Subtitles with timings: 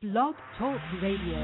[0.00, 1.42] Blog Talk Radio.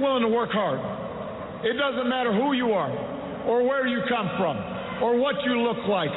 [0.00, 0.80] You're willing to work hard,
[1.60, 2.88] it doesn't matter who you are,
[3.44, 4.56] or where you come from,
[5.04, 6.12] or what you look like,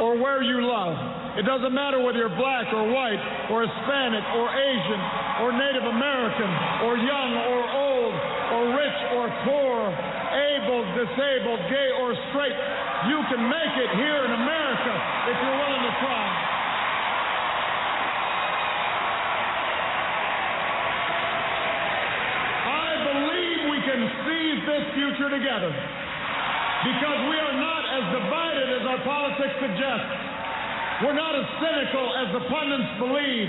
[0.00, 0.96] or where you love.
[1.36, 3.20] It doesn't matter whether you're black or white,
[3.52, 5.00] or Hispanic, or Asian,
[5.44, 6.48] or Native American,
[6.88, 8.14] or young or old,
[8.56, 9.92] or rich or poor,
[10.32, 12.56] able, disabled, gay or straight.
[13.12, 14.92] You can make it here in America
[15.28, 16.24] if you're willing to try.
[22.64, 28.82] I believe we can seize this future together because we are not as divided as
[28.84, 30.12] our politics suggests.
[31.00, 33.48] We're not as cynical as the pundits believe.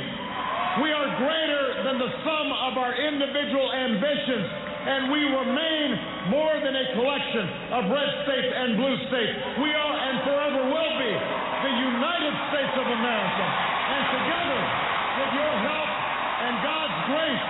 [0.79, 4.47] We are greater than the sum of our individual ambitions,
[4.87, 5.87] and we remain
[6.31, 9.35] more than a collection of red states and blue states.
[9.59, 13.45] We are and forever will be the United States of America.
[13.91, 14.61] And together,
[15.19, 15.91] with your help
[16.39, 17.45] and God's grace,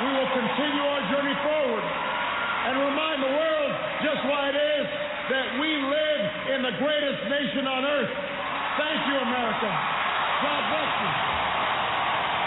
[0.00, 2.07] we will continue our journey forward
[2.68, 3.72] and remind the world
[4.04, 4.86] just why it is
[5.32, 8.12] that we live in the greatest nation on earth.
[8.76, 9.72] Thank you, America.
[10.44, 11.10] God bless you.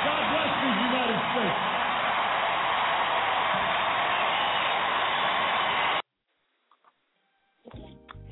[0.06, 1.60] God bless these United States.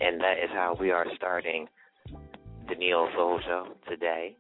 [0.02, 1.68] And that is how we are starting
[2.70, 3.40] the Neo Soul
[3.90, 4.38] today,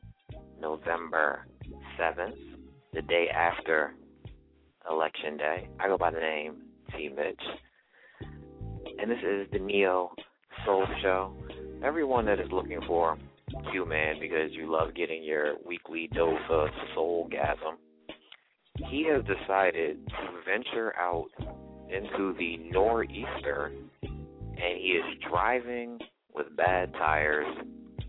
[0.61, 1.47] November
[1.99, 2.37] 7th,
[2.93, 3.95] the day after
[4.89, 5.67] Election Day.
[5.79, 6.68] I go by the name
[7.07, 7.41] Mitch.
[8.99, 10.11] And this is the Neo
[10.65, 11.33] Soul Show.
[11.83, 13.17] Everyone that is looking for
[13.71, 16.67] Q Man because you love getting your weekly dose of
[16.97, 17.77] soulgasm,
[18.89, 21.29] he has decided to venture out
[21.89, 23.71] into the nor'easter
[24.01, 25.97] and he is driving
[26.33, 27.47] with bad tires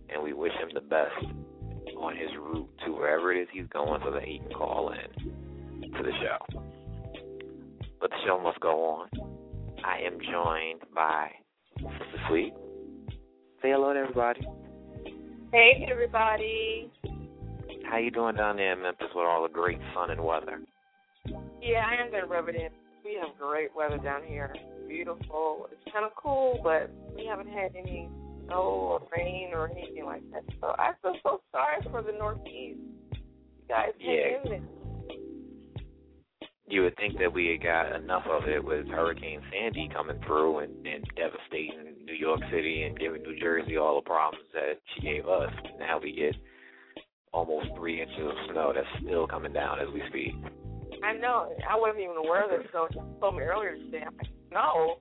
[0.09, 1.25] and we wish him the best
[1.97, 5.93] on his route to wherever it is he's going so that he can call in
[5.93, 6.63] to the show.
[8.01, 9.09] But the show must go on.
[9.85, 11.31] I am joined by
[11.77, 12.55] Sister Sweet.
[13.63, 14.41] Say hello to everybody.
[15.53, 16.91] Hey everybody.
[17.91, 20.61] How you doing down there in Memphis with all the great sun and weather?
[21.61, 22.69] Yeah, I am gonna rub it in.
[23.05, 24.55] We have great weather down here.
[24.87, 25.69] Beautiful.
[25.73, 28.09] It's kind of cool, but we haven't had any
[28.47, 30.43] snow or rain or anything like that.
[30.61, 32.79] So I feel so sorry for the Northeast.
[33.13, 34.59] You guys Yeah.
[36.71, 40.61] You would think that we had got enough of it with Hurricane Sandy coming through
[40.61, 45.03] and, and devastating New York City and giving New Jersey all the problems that she
[45.03, 45.51] gave us.
[45.81, 46.37] Now we get
[47.33, 50.33] almost three inches of snow that's still coming down as we speak.
[51.03, 51.53] I know.
[51.69, 52.71] I wasn't even aware of this.
[52.73, 54.05] So you told me earlier today.
[54.07, 54.99] I'm like, no.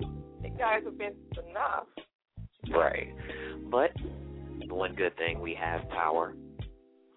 [0.00, 1.14] You guys have been
[1.48, 1.86] enough.
[2.70, 3.14] Right.
[3.70, 3.90] But
[4.66, 6.34] the one good thing we have power.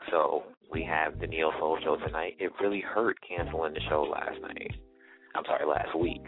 [0.09, 2.35] So we have the Neo Soul Show tonight.
[2.39, 4.71] It really hurt canceling the show last night.
[5.35, 6.21] I'm sorry, last week.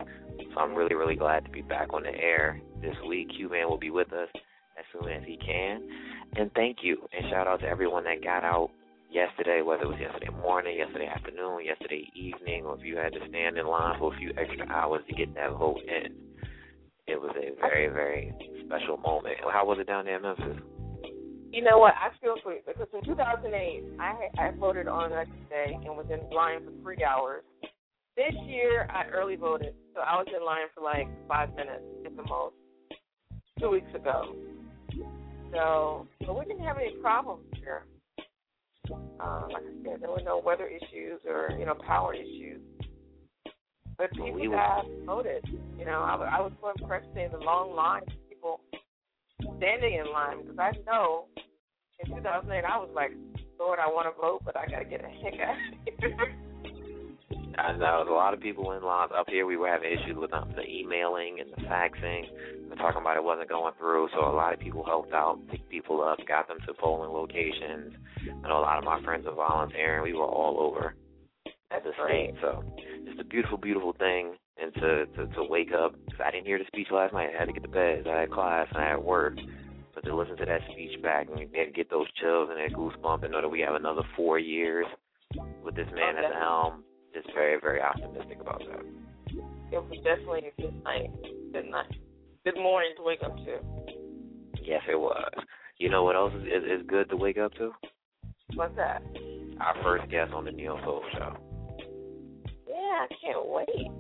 [0.54, 3.30] So I'm really, really glad to be back on the air this week.
[3.36, 4.30] Q Man will be with us
[4.78, 5.88] as soon as he can.
[6.36, 6.98] And thank you.
[7.12, 8.72] And shout out to everyone that got out
[9.12, 13.20] yesterday, whether it was yesterday morning, yesterday afternoon, yesterday evening, or if you had to
[13.30, 16.16] stand in line for a few extra hours to get that vote in.
[17.08, 18.34] It was a very, very
[18.66, 19.36] special moment.
[19.52, 20.62] How was it down there in Memphis?
[21.52, 21.94] You know what?
[21.96, 26.06] I feel for you because in 2008, I I voted on election day and was
[26.10, 27.44] in line for three hours.
[28.16, 32.16] This year, I early voted, so I was in line for like five minutes at
[32.16, 32.56] the most.
[33.60, 34.34] Two weeks ago,
[35.52, 37.84] so but we didn't have any problems here.
[39.20, 42.62] Uh, like I said, there were no weather issues or you know power issues.
[43.98, 45.46] But people we have voted.
[45.78, 48.21] You know, I, I was so impressed seeing the long people
[49.62, 51.26] standing in line because I know
[52.00, 53.12] in 2008 I was like,
[53.60, 55.56] Lord, I want to vote, but I got to get a heck out.
[57.60, 59.46] I know a lot of people in lines up here.
[59.46, 62.24] We were having issues with um, the emailing and the faxing.
[62.70, 65.70] We're talking about it wasn't going through, so a lot of people helped out, picked
[65.70, 67.94] people up, got them to polling locations.
[68.44, 70.02] I know a lot of my friends are volunteering.
[70.02, 70.96] We were all over
[71.72, 72.32] That's the great.
[72.32, 74.36] state, so it's a beautiful, beautiful thing.
[74.62, 77.30] And to to, to wake up, 'cause I didn't hear the speech last night.
[77.34, 78.08] I had to get to bed.
[78.08, 79.36] I had class and I had work.
[79.96, 83.32] But to listen to that speech back and get those chills and that goosebump and
[83.32, 84.86] know that we have another four years
[85.64, 86.84] with this man at the helm,
[87.14, 88.86] just very, very optimistic about that.
[89.72, 91.10] It was definitely a good night.
[91.52, 91.92] Good night.
[92.46, 93.60] Good morning to wake up to.
[94.64, 95.32] Yes, it was.
[95.78, 97.72] You know what else is, is, is good to wake up to?
[98.54, 99.02] What's that?
[99.60, 101.36] Our first guest on the Neo Soul Show,
[102.92, 103.92] I can't wait.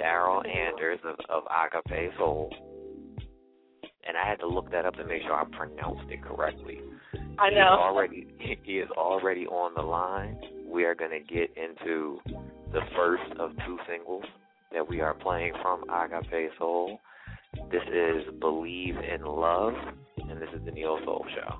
[0.00, 2.50] Darryl Anders of, of Agape Soul.
[4.06, 6.80] And I had to look that up to make sure I pronounced it correctly.
[7.38, 7.78] I He is know.
[7.80, 8.26] already
[8.62, 10.38] he is already on the line.
[10.66, 12.18] We are going to get into
[12.72, 14.24] the first of two singles
[14.72, 17.00] that we are playing from Agape Soul.
[17.70, 19.74] This is Believe in Love,
[20.28, 21.58] and this is the Neo Soul Show.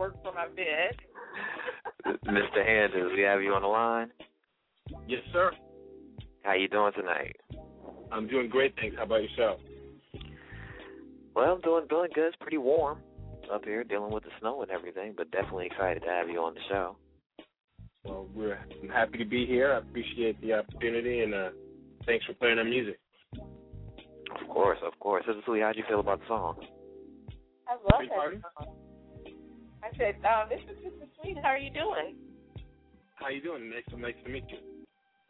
[0.00, 0.96] Work from my bed.
[2.24, 2.66] Mr.
[2.66, 4.10] Anders, we have you on the line.
[5.06, 5.52] Yes, sir.
[6.42, 7.36] How you doing tonight?
[8.10, 8.96] I'm doing great, thanks.
[8.96, 9.60] How about yourself?
[11.36, 12.28] Well, I'm doing doing good.
[12.28, 12.98] It's pretty warm
[13.52, 16.54] up here, dealing with the snow and everything, but definitely excited to have you on
[16.54, 16.96] the show.
[18.04, 19.74] Well, we're I'm happy to be here.
[19.74, 21.50] I appreciate the opportunity, and uh,
[22.06, 22.98] thanks for playing our music.
[23.36, 25.24] Of course, of course.
[25.26, 26.56] Sister Sweet, how'd you feel about the song?
[27.68, 28.42] I love Beg that pardon?
[28.58, 28.79] song.
[29.82, 31.36] I said, uh, this is Sister Sweet.
[31.42, 32.16] How are you doing?
[33.14, 33.70] How you doing?
[33.70, 34.58] Nice, nice to meet you.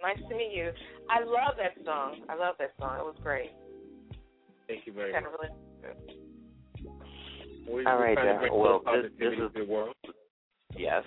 [0.03, 0.71] Nice to meet you.
[1.11, 2.21] I love that song.
[2.29, 2.99] I love that song.
[2.99, 3.51] It was great.
[4.67, 5.25] Thank you very much.
[5.25, 5.53] of really
[7.67, 8.41] We're, All we're right, trying to Jack.
[8.41, 9.95] bring Well, this- this is- the world.
[10.77, 11.05] Yes.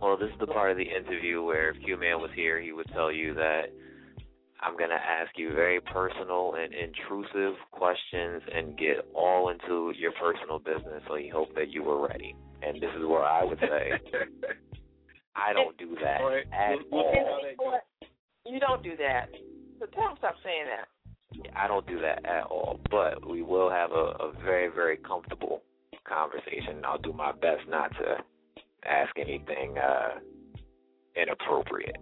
[0.00, 2.72] Well, this is the part of the interview where if Q Man was here, he
[2.72, 3.70] would tell you that
[4.60, 10.12] I'm going to ask you very personal and intrusive questions and get all into your
[10.12, 11.02] personal business.
[11.08, 12.34] So he hope that you were ready.
[12.62, 13.92] And this is where I would say
[15.36, 16.44] I don't do that right.
[16.52, 17.14] at We'll- we'll all.
[17.14, 18.08] how that goes.
[18.46, 19.26] You don't do that.
[19.80, 20.88] So tell him stop saying that.
[21.56, 22.78] I don't do that at all.
[22.90, 25.62] But we will have a, a very, very comfortable
[26.04, 26.82] conversation.
[26.84, 28.16] I'll do my best not to
[28.88, 30.20] ask anything uh,
[31.16, 31.96] inappropriate.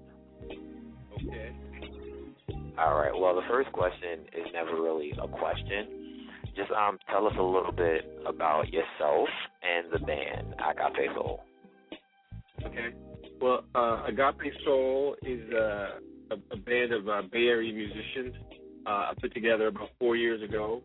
[2.78, 3.12] All right.
[3.14, 6.26] Well, the first question is never really a question.
[6.56, 9.28] Just um, tell us a little bit about yourself
[9.62, 11.40] and the band Agape Soul.
[12.64, 12.88] Okay.
[13.40, 15.98] Well, uh, Agape Soul is uh,
[16.30, 18.34] a, a band of uh, Bay Area musicians
[18.86, 20.82] uh, I put together about four years ago.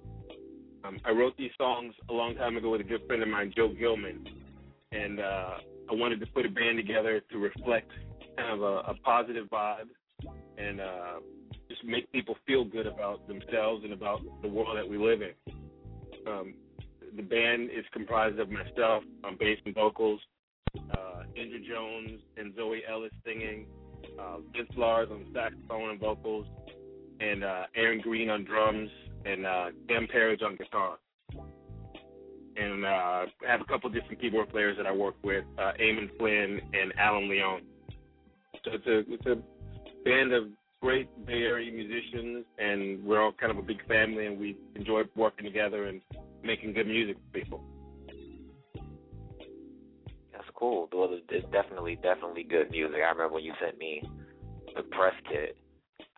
[0.84, 3.52] Um, I wrote these songs a long time ago with a good friend of mine,
[3.56, 4.26] Joe Gilman,
[4.92, 5.58] and uh,
[5.90, 7.90] I wanted to put a band together to reflect
[8.38, 9.90] kind of a, a positive vibe
[10.58, 10.80] and
[11.70, 15.54] just make people feel good about themselves and about the world that we live in.
[16.28, 16.54] Um,
[17.16, 20.20] the band is comprised of myself on bass and vocals,
[20.76, 23.66] uh, Indra Jones and Zoe Ellis singing,
[24.20, 26.46] uh, Vince Lars on saxophone and vocals,
[27.20, 28.90] and uh, Aaron Green on drums,
[29.26, 30.98] and uh, Dan Parrish on guitar.
[32.56, 36.10] And uh, I have a couple different keyboard players that I work with, uh, Eamon
[36.18, 37.62] Flynn and Alan Leon.
[38.66, 39.36] So it's a it's a
[40.04, 40.46] band of
[40.82, 45.04] great Bay Area musicians, and we're all kind of a big family, and we enjoy
[45.16, 46.02] working together and
[46.44, 47.64] making good music for people.
[50.32, 50.88] That's cool.
[50.94, 52.98] Well, it's definitely, definitely good music.
[52.98, 54.04] I remember when you sent me
[54.76, 55.58] the press kit.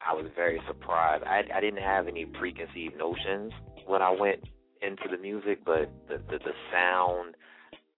[0.05, 1.23] I was very surprised.
[1.25, 3.51] I I didn't have any preconceived notions
[3.85, 4.39] when I went
[4.81, 7.35] into the music, but the the, the sound,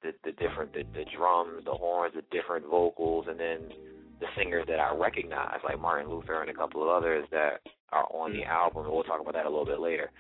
[0.01, 3.70] the the different the, the drums, the horns, the different vocals, and then
[4.22, 7.60] the singers that I recognize, like Martin Luther and a couple of others that
[7.92, 8.86] are on the album.
[8.88, 10.12] We'll talk about that a little bit later.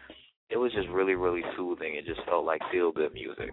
[0.49, 1.95] It was just really, really soothing.
[1.95, 3.51] It just felt like feel good music.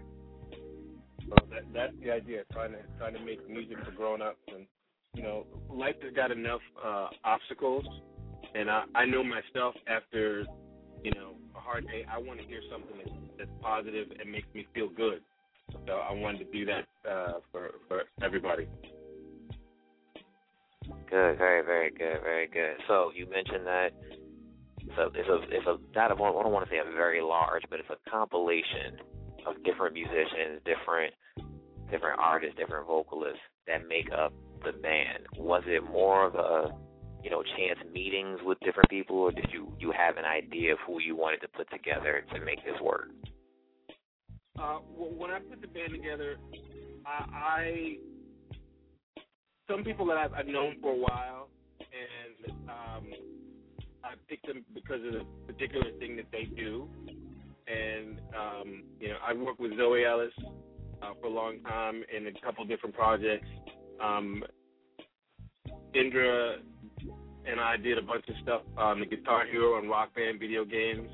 [1.29, 2.43] Well, that, that's the idea.
[2.53, 4.67] Trying to trying to make music for grown ups, and
[5.15, 7.85] you know, life has got enough uh, obstacles,
[8.55, 10.47] and I I know myself after
[11.05, 14.49] you know a hard day, I want to hear something that's, that's positive and makes
[14.55, 15.21] me feel good.
[15.87, 18.67] So I wanted to do that uh, for for everybody.
[21.11, 22.77] Good, very, very good, very good.
[22.87, 23.91] So you mentioned that
[24.81, 27.81] it's a it's a not a, I don't want to say a very large, but
[27.81, 29.01] it's a compilation
[29.47, 31.15] of different musicians, different
[31.91, 34.33] different artists, different vocalists that make up
[34.65, 35.25] the band.
[35.37, 36.75] Was it more of a
[37.23, 40.79] you know chance meetings with different people, or did you you have an idea of
[40.87, 43.09] who you wanted to put together to make this work?
[44.59, 46.37] Uh, when I put the band together,
[47.07, 47.97] I, I
[49.69, 51.49] some people that I've, I've known for a while,
[51.81, 53.07] and um,
[54.03, 56.89] I picked them because of the particular thing that they do.
[57.67, 60.33] And um, you know, I worked with Zoe Ellis
[61.03, 63.47] uh, for a long time in a couple different projects.
[64.03, 64.43] Um,
[65.95, 66.57] Indra
[67.47, 70.65] and I did a bunch of stuff on the Guitar Hero and Rock Band video
[70.65, 71.11] games.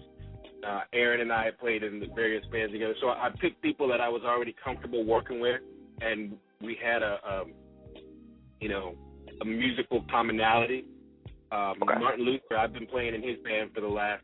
[0.66, 2.94] Uh, Aaron and I played in the various bands together.
[3.00, 5.60] So I picked people that I was already comfortable working with,
[6.00, 7.44] and we had a, a
[8.64, 8.94] you know,
[9.42, 10.86] a musical commonality.
[11.52, 12.00] Um, okay.
[12.00, 14.22] Martin Luther, I've been playing in his band for the last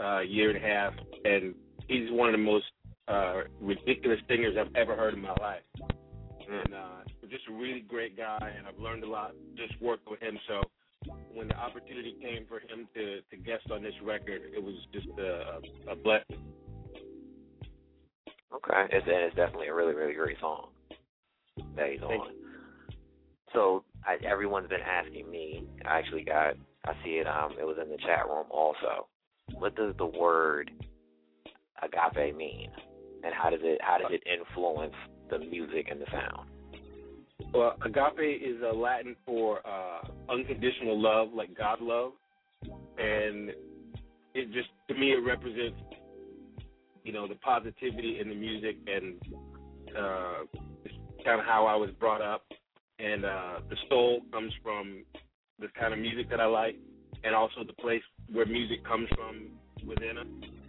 [0.00, 0.92] uh, year and a half,
[1.24, 1.56] and
[1.88, 2.66] he's one of the most
[3.08, 5.62] uh, ridiculous singers I've ever heard in my life.
[5.80, 10.22] And uh, just a really great guy, and I've learned a lot just working with
[10.22, 10.38] him.
[10.46, 10.62] So
[11.34, 15.08] when the opportunity came for him to to guest on this record, it was just
[15.18, 15.58] a,
[15.90, 16.44] a blessing.
[18.54, 20.68] Okay, it's, and it's definitely a really really great song
[21.74, 22.39] that he's on.
[23.52, 25.64] So I, everyone's been asking me.
[25.86, 26.54] I actually got.
[26.86, 27.26] I see it.
[27.26, 29.06] Um, it was in the chat room also.
[29.54, 30.70] What does the word
[31.82, 32.70] agape mean,
[33.24, 34.94] and how does it how does it influence
[35.30, 36.48] the music and the sound?
[37.52, 42.12] Well, agape is a Latin for uh, unconditional love, like God love,
[42.98, 43.50] and
[44.34, 45.80] it just to me it represents,
[47.02, 49.14] you know, the positivity in the music and
[49.96, 50.34] uh,
[51.24, 52.44] kind of how I was brought up,
[53.00, 55.04] and uh, the soul comes from
[55.58, 56.76] the kind of music that I like,
[57.24, 58.02] and also the place
[58.32, 59.48] where music comes from
[59.86, 60.26] within us.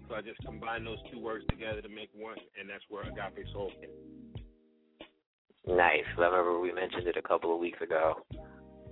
[0.07, 3.45] So I just combine those two words together to make one, and that's where agape
[3.53, 3.89] soul came.
[5.67, 6.03] Nice.
[6.17, 8.15] I remember we mentioned it a couple of weeks ago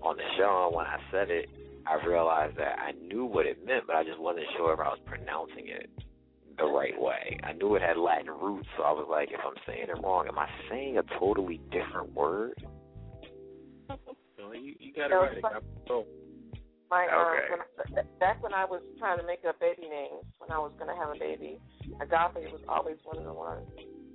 [0.02, 1.50] on the show, and when I said it,
[1.88, 4.90] I realized that I knew what it meant, but I just wasn't sure if I
[4.90, 5.90] was pronouncing it
[6.58, 7.38] the right way.
[7.44, 10.28] I knew it had Latin roots, so I was like, if I'm saying it wrong,
[10.28, 12.54] am I saying a totally different word?
[14.54, 15.44] You, you got it right.
[15.90, 16.06] Oh.
[16.90, 17.94] My uh, okay.
[17.94, 20.90] when, back when I was trying to make up baby names, when I was going
[20.90, 21.60] to have a baby,
[22.02, 23.70] agape was always one of the ones.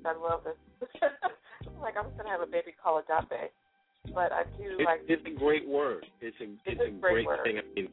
[0.05, 0.59] I love it.
[1.81, 3.53] like I'm gonna have a baby called Agape,
[4.14, 5.01] but I do it's, like.
[5.09, 6.05] It's a great word.
[6.20, 7.59] It's a it's, it's a, great, great thing.
[7.59, 7.88] I mean,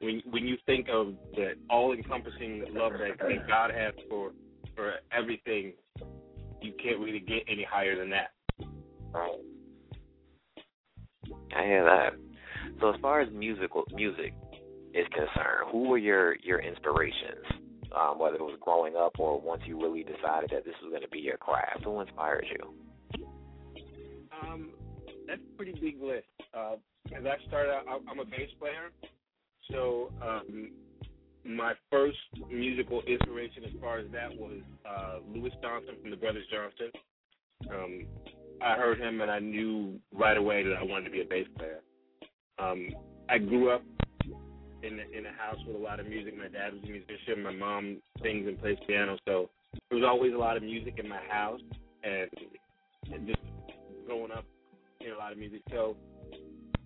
[0.00, 4.32] when when you think of the all-encompassing love that, that God has for
[4.74, 5.72] for everything,
[6.60, 8.30] you can't really get any higher than that.
[9.12, 9.38] Right.
[11.56, 12.12] I hear that.
[12.80, 14.34] So as far as musical music
[14.94, 17.44] is concerned, who were your your inspirations?
[17.96, 21.02] Um, whether it was growing up or once you really decided that this was going
[21.02, 23.24] to be your craft, who inspired you?
[24.40, 24.70] Um,
[25.26, 26.26] that's a pretty big list.
[26.54, 28.92] Uh, as I started out, I'm a bass player,
[29.72, 30.70] so um,
[31.44, 36.44] my first musical inspiration as far as that was uh, Louis Johnson from the Brothers
[36.52, 36.90] Johnson.
[37.70, 38.06] Um,
[38.62, 41.46] I heard him and I knew right away that I wanted to be a bass
[41.56, 41.80] player.
[42.58, 42.90] Um,
[43.28, 43.82] I grew up
[44.82, 46.36] in in a house with a lot of music.
[46.36, 47.42] My dad was a musician.
[47.42, 49.50] My mom sings and plays piano, so
[49.88, 51.60] there was always a lot of music in my house.
[52.02, 52.30] And,
[53.12, 53.40] and just
[54.06, 54.44] growing up
[55.00, 55.96] hearing a lot of music, so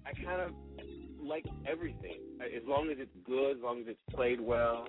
[0.06, 0.50] I kind of
[1.22, 4.86] like everything as long as it's good, as long as it's played well,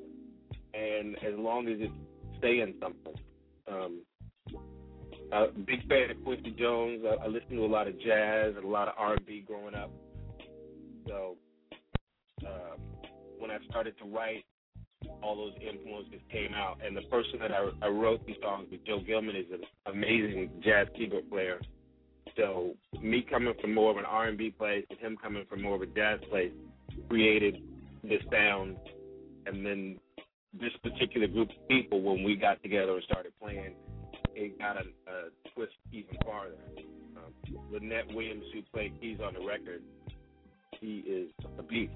[0.73, 3.13] and as long as it's saying something.
[3.67, 4.01] Um,
[5.31, 7.03] a big fan of Quincy Jones.
[7.05, 9.91] I, I listened to a lot of jazz and a lot of R&B growing up.
[11.07, 11.35] So
[12.45, 12.79] um,
[13.39, 14.45] when I started to write,
[15.21, 16.79] all those influences came out.
[16.85, 19.61] And the person that I, I wrote these songs with, Joe Gilman, is an
[19.91, 21.59] amazing jazz keyboard player.
[22.37, 25.61] So me coming from more of an R and B place and him coming from
[25.61, 26.51] more of a jazz place
[27.09, 27.61] created
[28.03, 28.77] this sound,
[29.45, 29.99] and then
[30.53, 33.73] this particular group of people, when we got together and started playing,
[34.35, 36.55] it got a, a twist even farther.
[37.17, 39.81] Um, Lynette Williams, who played keys on the record,
[40.79, 41.93] she is a beast.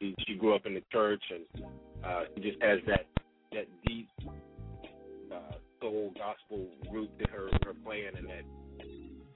[0.00, 1.64] She, she grew up in the church, and
[2.04, 3.06] uh, she just has that
[3.52, 4.08] that deep
[5.32, 8.44] uh, soul gospel root to her her playing, and that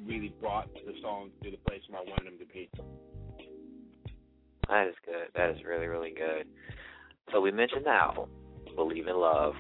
[0.07, 2.69] really brought the song to the place where I wanted them to be.
[4.69, 5.29] That is good.
[5.35, 6.47] That is really, really good.
[7.33, 8.29] So we mentioned the album,
[8.77, 9.55] Believe in Love,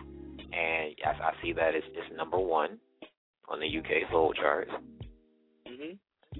[0.52, 2.78] and yes, I see that it's, it's number one
[3.48, 4.70] on the UK Soul charts.
[5.68, 5.98] Mhm.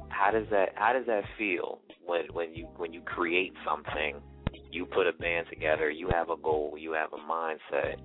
[0.09, 4.21] How does that How does that feel when when you when you create something,
[4.71, 7.97] you put a band together, you have a goal, you have a mindset,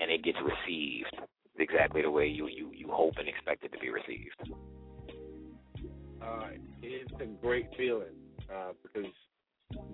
[0.00, 1.16] and it gets received
[1.58, 4.36] exactly the way you you you hope and expect it to be received?
[6.20, 6.48] Uh,
[6.82, 8.14] it's a great feeling
[8.52, 9.10] uh, because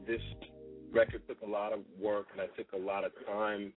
[0.07, 0.21] this
[0.93, 3.73] record took a lot of work and I took a lot of time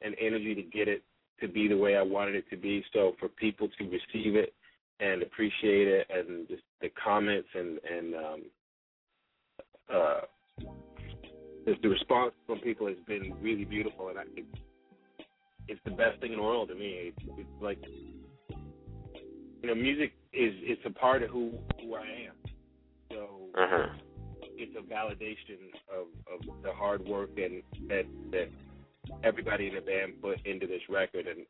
[0.00, 1.02] and energy to get it
[1.42, 2.82] to be the way I wanted it to be.
[2.92, 4.54] So for people to receive it
[5.00, 8.42] and appreciate it, and just the comments and and um,
[9.92, 10.20] uh,
[11.66, 14.46] the, response from people has been really beautiful, and I think
[15.68, 17.12] it's the best thing in the world to me.
[17.12, 17.78] It's, it's like
[19.62, 22.52] you know, music is it's a part of who who I am.
[23.10, 23.86] So uh-huh.
[24.56, 28.48] it's a validation of of the hard work and that that
[29.24, 31.46] everybody in the band put into this record, and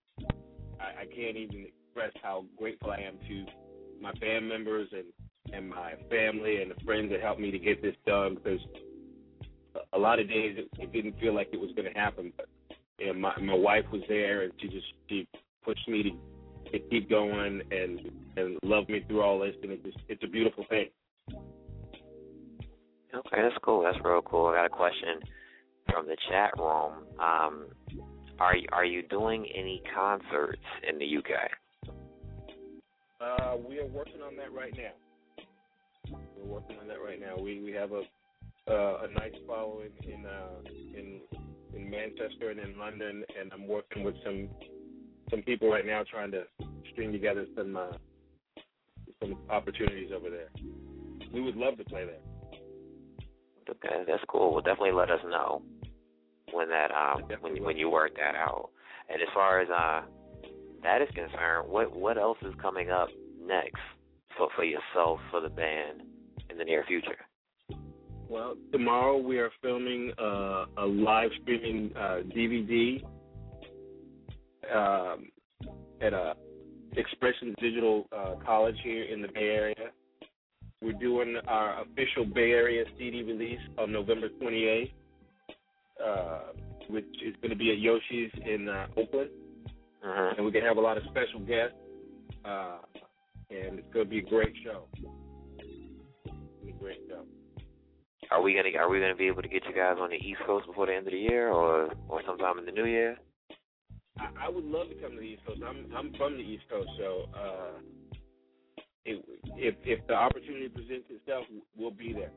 [0.80, 3.46] I, I can't even express how grateful I am to
[4.00, 5.04] my band members and
[5.52, 8.60] and my family and the friends that helped me to get this done because
[9.92, 12.46] a lot of days it, it didn't feel like it was going to happen but
[12.98, 15.26] you know, my my wife was there and she just she
[15.64, 16.10] pushed me to
[16.72, 18.00] to keep going and
[18.36, 20.86] and love me through all this, and it just, it's a beautiful thing.
[23.14, 23.82] Okay, that's cool.
[23.82, 24.46] That's real cool.
[24.46, 25.20] I got a question
[25.92, 27.04] from the chat room.
[27.20, 27.66] Um,
[28.40, 31.94] are you, are you doing any concerts in the UK?
[33.20, 35.44] Uh, we are working on that right now.
[36.36, 37.36] We're working on that right now.
[37.36, 38.02] We we have a
[38.68, 41.20] uh, a nice following in uh, in
[41.74, 44.48] in Manchester and in London, and I'm working with some
[45.30, 46.44] some people right now trying to
[46.90, 47.96] string together some uh,
[49.20, 50.48] some opportunities over there.
[51.32, 52.16] We would love to play there.
[53.70, 54.52] Okay, that's cool.
[54.52, 55.62] Well, definitely let us know
[56.52, 58.70] when that um when when you work that out.
[59.08, 60.02] And as far as uh
[60.82, 63.08] that is concerned, what what else is coming up
[63.40, 63.80] next
[64.36, 66.02] for for yourself for the band
[66.50, 67.18] in the near future?
[68.28, 73.04] Well, tomorrow we are filming uh, a live streaming uh, DVD
[74.74, 75.28] um,
[76.00, 76.34] at a
[76.96, 79.90] Expression Digital uh, College here in the Bay Area.
[80.80, 84.92] We're doing our official Bay Area CD release on November 28th,
[86.04, 86.40] uh,
[86.88, 89.30] which is going to be at Yoshi's in uh, Oakland.
[90.04, 90.32] Uh-huh.
[90.36, 91.76] And we're going to have a lot of special guests,
[92.44, 92.78] uh,
[93.50, 94.84] and it's going to be a great show.
[95.58, 97.22] It's a great show.
[98.30, 100.40] Are we gonna Are we gonna be able to get you guys on the East
[100.46, 103.18] Coast before the end of the year, or or sometime in the new year?
[104.18, 105.60] I, I would love to come to the East Coast.
[105.66, 108.16] I'm I'm from the East Coast, so uh,
[109.04, 109.22] it,
[109.56, 111.44] if if the opportunity presents itself,
[111.76, 112.32] we'll be there.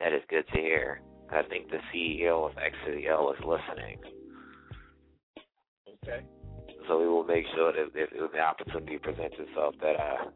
[0.00, 1.00] That is good to hear.
[1.30, 3.98] I think the CEO of XCL is listening.
[6.04, 6.24] Okay.
[6.88, 10.30] So we will make sure that if, if the opportunity presents itself, that uh,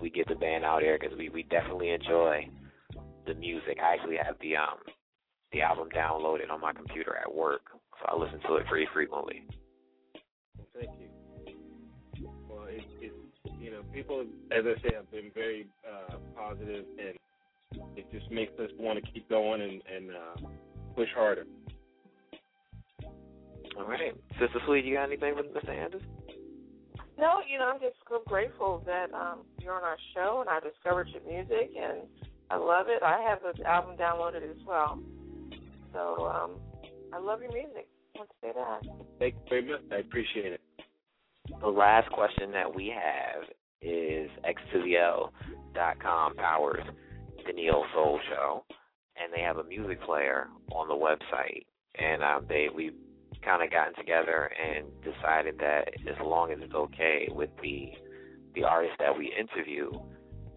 [0.00, 2.48] we get the band out here because we we definitely enjoy
[3.26, 3.78] the music.
[3.82, 4.78] I actually have the um
[5.52, 7.62] the album downloaded on my computer at work,
[7.98, 9.44] so I listen to it pretty frequently.
[10.74, 12.28] Thank you.
[12.48, 13.12] Well, it's, it
[13.60, 17.16] you know people, as I say, have been very uh, positive, and
[17.96, 20.48] it just makes us want to keep going and, and uh,
[20.94, 21.44] push harder.
[23.78, 25.70] All right, Sister Sweet, you got anything with Mr.
[25.70, 26.02] Anders?
[27.18, 30.60] No, you know, I'm just so grateful that um, you're on our show and I
[30.60, 32.00] discovered your music and
[32.50, 33.02] I love it.
[33.02, 34.98] I have the album downloaded as well.
[35.92, 36.50] So um,
[37.12, 37.88] I love your music.
[38.14, 38.80] I want to say that.
[39.18, 39.80] Thank you very much.
[39.90, 40.60] I appreciate it.
[41.60, 43.44] The last question that we have
[43.80, 45.32] is X to the L
[45.74, 46.84] dot com powers
[47.46, 48.64] the Neo Soul Show,
[49.16, 51.66] and they have a music player on the website,
[51.98, 52.92] and um, they we
[53.44, 57.90] kind of gotten together and decided that as long as it's okay with the
[58.54, 59.90] the artists that we interview,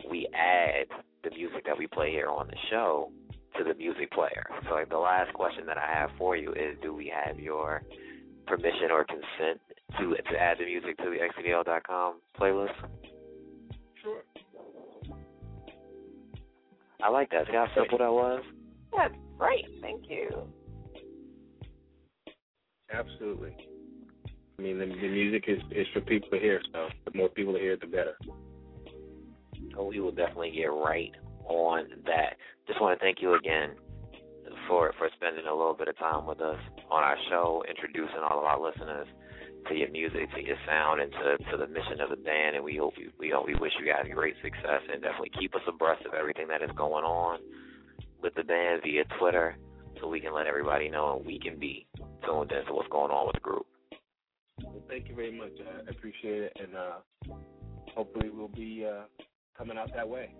[0.09, 0.87] we add
[1.23, 3.11] the music that we play here on the show
[3.57, 4.45] to the music player.
[4.67, 7.81] So like, the last question that I have for you is do we have your
[8.45, 9.61] permission or consent
[9.97, 12.73] to to add the music to the xcdl.com playlist?
[17.05, 17.45] I like that.
[17.45, 18.41] See how simple that was?
[18.97, 19.65] That's great.
[19.79, 20.27] Thank you.
[22.91, 23.55] Absolutely.
[24.57, 26.59] I mean, the, the music is is for people to hear.
[26.73, 28.17] So the more people to hear it, the better.
[29.77, 31.11] Oh, we will definitely get right
[31.47, 32.37] on that.
[32.65, 33.71] Just want to thank you again
[34.67, 36.57] for for spending a little bit of time with us
[36.89, 39.07] on our show, introducing all of our listeners
[39.69, 42.55] to your music, to your sound, and to, to the mission of the band.
[42.55, 45.55] And we hope you, we hope we wish you guys great success and definitely keep
[45.55, 47.39] us abreast of everything that is going on
[48.21, 49.57] with the band via Twitter,
[49.99, 51.85] so we can let everybody know and we can be
[52.25, 53.65] tuned into what's going on with the group.
[54.63, 55.51] Well, thank you very much.
[55.59, 57.35] I appreciate it, and uh,
[57.93, 59.03] hopefully we'll be uh,
[59.57, 60.33] coming out that way.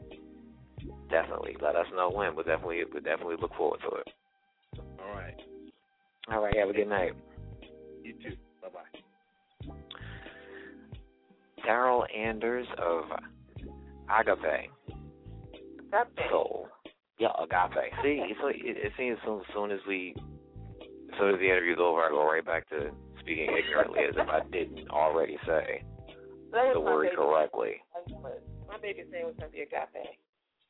[1.10, 2.36] Definitely, let us know when.
[2.36, 4.08] We'll definitely, we'll definitely look forward to it.
[4.80, 5.36] All right.
[6.32, 6.56] All right.
[6.58, 7.14] Have a good night.
[8.04, 8.36] You too.
[11.68, 13.06] Darryl Anders of
[14.10, 14.70] Agape.
[15.92, 16.30] Agape.
[16.30, 16.68] Soul.
[17.18, 17.94] Yeah, Agape.
[18.04, 20.16] See, so it, it seems so, as soon as we,
[21.12, 24.28] as soon as the interview's over, I go right back to speaking ignorantly as if
[24.28, 25.84] I didn't already say.
[26.52, 27.82] The word correctly.
[28.68, 30.20] My baby's name was gonna be Agape.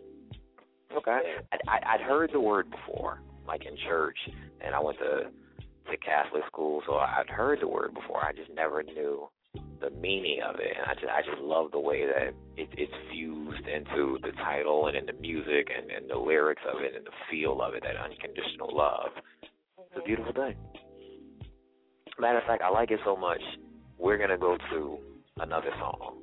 [0.97, 1.21] Okay.
[1.53, 4.17] I, I, I'd heard the word before, like in church,
[4.65, 5.25] and I went to
[5.91, 8.25] to Catholic school, so I'd heard the word before.
[8.25, 9.29] I just never knew
[9.85, 12.92] the meaning of it, and I just I just love the way that it, it's
[13.12, 17.05] fused into the title and in the music and, and the lyrics of it and
[17.05, 17.83] the feel of it.
[17.83, 19.11] That unconditional love.
[19.42, 20.55] It's a beautiful thing.
[22.18, 23.42] Matter of fact, I like it so much.
[23.99, 24.99] We're gonna go to
[25.40, 26.18] another song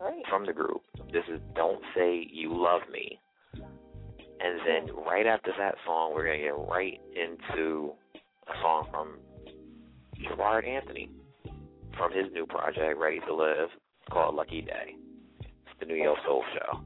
[0.00, 0.22] Right.
[0.28, 0.82] from the group.
[1.12, 3.18] This is "Don't Say You Love Me,"
[3.54, 7.92] and then right after that song, we're gonna get right into
[8.46, 9.18] a song from
[10.22, 11.10] Jarrard Anthony
[11.98, 13.68] from his new project, Ready to Live,
[14.10, 14.94] called "Lucky Day."
[15.40, 16.80] It's the Neo Soul Show.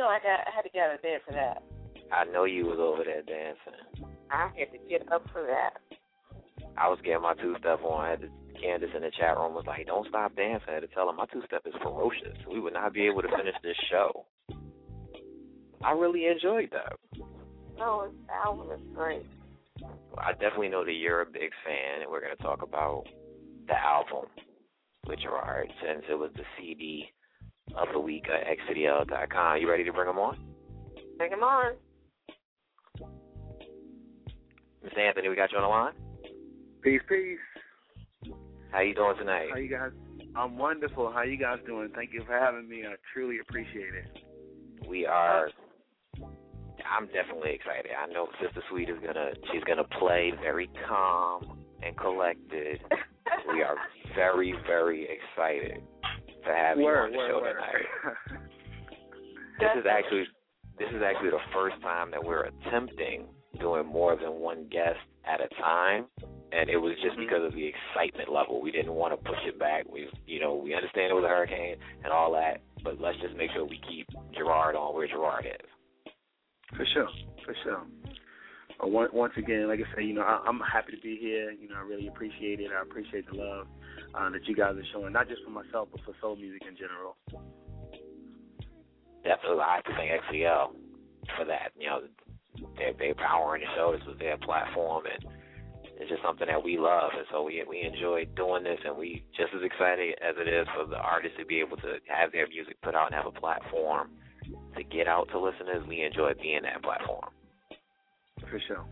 [0.00, 1.62] Know I got I had to get out of bed for that.
[2.10, 3.84] I know you was over there dancing.
[4.30, 5.76] I had to get up for that.
[6.78, 8.06] I was getting my two step on.
[8.06, 10.88] I had to, Candace in the chat room was like, "Don't stop dancing." I had
[10.88, 12.32] to tell her my two step is ferocious.
[12.50, 14.24] We would not be able to finish this show.
[15.84, 16.96] I really enjoyed that.
[17.20, 17.28] Oh,
[17.76, 19.26] no, it's the album is great.
[20.16, 23.04] I definitely know that you're a big fan, and we're going to talk about
[23.68, 24.32] the album
[25.06, 27.12] with Jarrard since it was the CD
[27.76, 29.60] of the week at xcdl.com.
[29.60, 30.38] You ready to bring them on?
[31.18, 31.74] Bring them on.
[34.84, 34.98] Mr.
[34.98, 35.92] Anthony, we got you on the line.
[36.82, 38.32] Peace, peace.
[38.72, 39.48] How you doing tonight?
[39.52, 39.90] How you guys?
[40.34, 41.12] I'm wonderful.
[41.12, 41.90] How you guys doing?
[41.94, 42.84] Thank you for having me.
[42.86, 44.88] I truly appreciate it.
[44.88, 45.50] We are.
[46.16, 47.90] I'm definitely excited.
[47.92, 49.32] I know Sister Sweet is gonna.
[49.52, 52.80] She's gonna play very calm and collected.
[53.52, 53.76] we are
[54.14, 55.82] very, very excited
[56.44, 57.54] to have you on the word, show word.
[57.54, 58.16] tonight.
[59.60, 60.24] This is actually
[60.78, 63.26] this is actually the first time that we're attempting
[63.60, 64.96] doing more than one guest
[65.28, 66.06] at a time,
[66.52, 67.20] and it was just Mm-hmm.
[67.28, 68.62] because of the excitement level.
[68.62, 69.84] We didn't want to push it back.
[69.92, 73.36] We, you know, we understand it was a hurricane and all that, but let's just
[73.36, 75.68] make sure we keep Jarrard on where Jarrard is.
[76.76, 77.08] For sure,
[77.44, 77.82] for sure.
[78.82, 81.50] Uh, once, once again, like I said, you know, I, I'm happy to be here.
[81.50, 82.70] You know, I really appreciate it.
[82.74, 83.66] I appreciate the love
[84.14, 86.76] uh, that you guys are showing, not just for myself, but for soul music in
[86.76, 87.16] general.
[89.22, 90.72] Definitely, I have to thank XCL
[91.36, 91.72] for that.
[91.78, 92.00] You know,
[92.76, 93.92] they they powering the show.
[93.92, 95.30] This was their platform, and
[96.00, 99.22] it's just something that we love, and so we we enjoy doing this, and we
[99.36, 102.48] just as excited as it is for the artists to be able to have their
[102.48, 104.08] music put out and have a platform
[104.76, 105.84] to get out to listeners.
[105.86, 107.28] We enjoy being that platform.
[108.48, 108.84] For sure,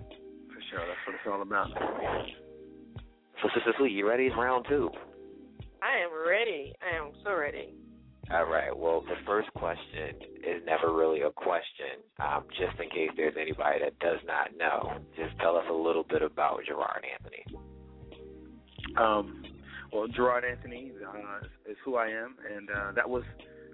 [0.53, 0.85] for sure.
[0.85, 1.69] That's what it's all about.
[3.43, 4.27] So, Sister Sweet, you ready?
[4.27, 4.91] It's round two.
[5.83, 6.75] I am ready.
[6.83, 7.75] I am so ready.
[8.31, 8.77] All right.
[8.77, 12.05] Well, the first question is never really a question.
[12.21, 16.05] Um, just in case there's anybody that does not know, just tell us a little
[16.05, 17.45] bit about Jarrard Anthony.
[18.99, 19.45] Um,
[19.93, 23.23] well, Jarrard Anthony uh, is who I am, and uh, that was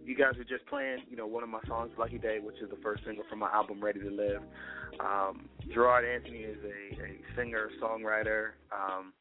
[0.05, 2.71] you guys were just playing, you know, one of my songs, "Lucky Day," which is
[2.71, 4.43] the first single from my album, "Ready to Live."
[5.01, 9.13] Um, Jarrard Anthony is a, a singer, songwriter, um,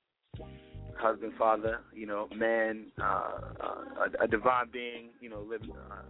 [0.98, 6.02] husband, father, you know, man, uh, uh, a, a divine being, you know, living, uh,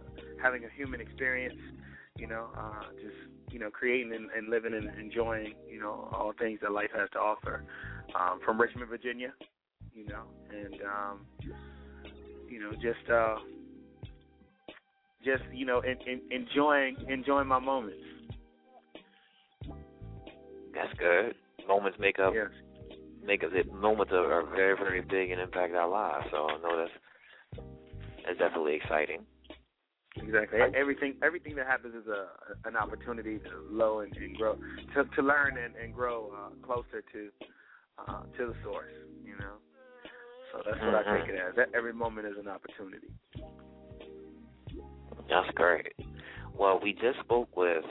[0.42, 1.58] having a human experience,
[2.16, 3.14] you know, uh, just
[3.50, 7.08] you know, creating and, and living and enjoying, you know, all things that life has
[7.10, 7.62] to offer.
[8.14, 9.32] Um, from Richmond, Virginia,
[9.94, 11.26] you know, and um,
[12.48, 13.36] you know, just uh,
[15.24, 18.02] just you know, in, in, enjoying enjoying my moments.
[20.74, 21.34] That's good.
[21.66, 22.48] Moments make up Yes.
[23.24, 26.26] Make us moments are, are very very big and impact our lives.
[26.30, 27.64] So I know that's
[28.26, 29.24] that's definitely exciting.
[30.16, 30.60] Exactly.
[30.76, 34.56] Everything everything that happens is a an opportunity to low and, and grow
[34.94, 37.30] to to learn and, and grow uh, closer to
[37.98, 38.92] uh, to the source.
[39.24, 39.54] You know.
[40.52, 41.56] So that's what I take it as.
[41.56, 43.08] That Every moment is an opportunity.
[45.28, 45.94] That's great.
[46.56, 47.84] Well, we just spoke with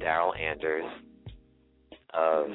[0.00, 0.84] Darryl Anders
[2.12, 2.46] of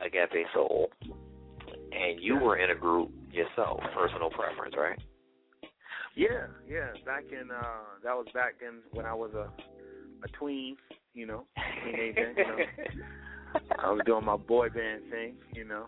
[0.00, 4.98] Agape Soul, and you were in a group yourself, Personal Preference, right?
[6.14, 6.92] Yeah, yeah.
[7.04, 9.50] Back in uh that was back in when I was a
[10.24, 10.76] a tween,
[11.14, 11.44] you know,
[11.84, 12.32] teenager.
[12.36, 12.56] You know.
[13.78, 15.86] I was doing my boy band thing, you know.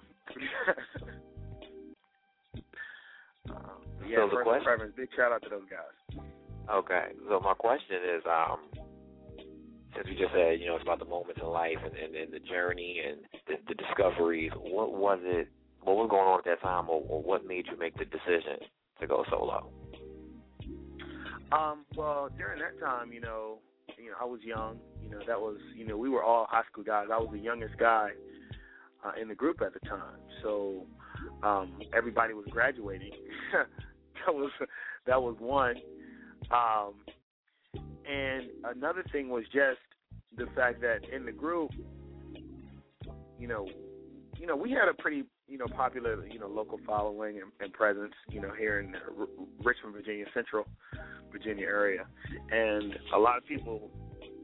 [3.50, 3.52] uh,
[4.06, 4.94] yeah, So the Personal question- preference.
[4.96, 6.22] Big shout out to those guys.
[6.70, 7.08] Okay.
[7.28, 8.60] So my question is, um,
[9.98, 12.32] since we just said, you know, it's about the moments in life and, and, and
[12.32, 13.18] the journey and
[13.48, 15.48] the, the discoveries, what was it?
[15.82, 18.58] What was going on at that time, or, or what made you make the decision
[19.00, 19.70] to go solo?
[21.50, 23.58] Um, well, during that time, you know,
[23.96, 24.78] you know, I was young.
[25.02, 27.06] You know, that was, you know, we were all high school guys.
[27.12, 28.10] I was the youngest guy
[29.04, 30.18] uh, in the group at the time.
[30.42, 30.86] So
[31.42, 33.12] um, everybody was graduating.
[33.52, 34.50] that was
[35.06, 35.76] that was one.
[36.50, 36.94] Um,
[38.08, 39.78] and another thing was just
[40.36, 41.70] the fact that in the group,
[43.38, 43.68] you know,
[44.38, 47.72] you know, we had a pretty, you know, popular, you know, local following and, and
[47.72, 49.26] presence, you know, here in R-
[49.62, 50.64] Richmond, Virginia, Central
[51.32, 52.06] Virginia area,
[52.50, 53.90] and a lot of people,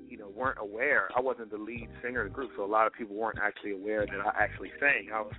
[0.08, 1.08] you know, weren't aware.
[1.16, 3.72] I wasn't the lead singer of the group, so a lot of people weren't actually
[3.72, 5.10] aware that I actually sang.
[5.14, 5.34] I was,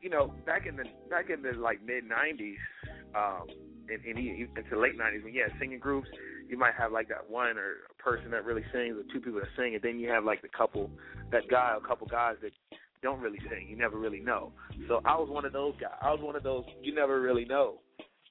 [0.00, 2.56] you know, back in the back in the like mid '90s,
[3.14, 3.48] um,
[3.88, 6.08] and, and into late '90s, when you had singing groups,
[6.50, 9.40] you might have like that one or a person that really sings, or two people
[9.40, 10.90] that sing, and then you have like the couple,
[11.32, 12.52] that guy or couple guys that
[13.02, 13.68] don't really sing.
[13.68, 14.52] You never really know.
[14.88, 15.96] So I was one of those guys.
[16.02, 17.78] I was one of those you never really know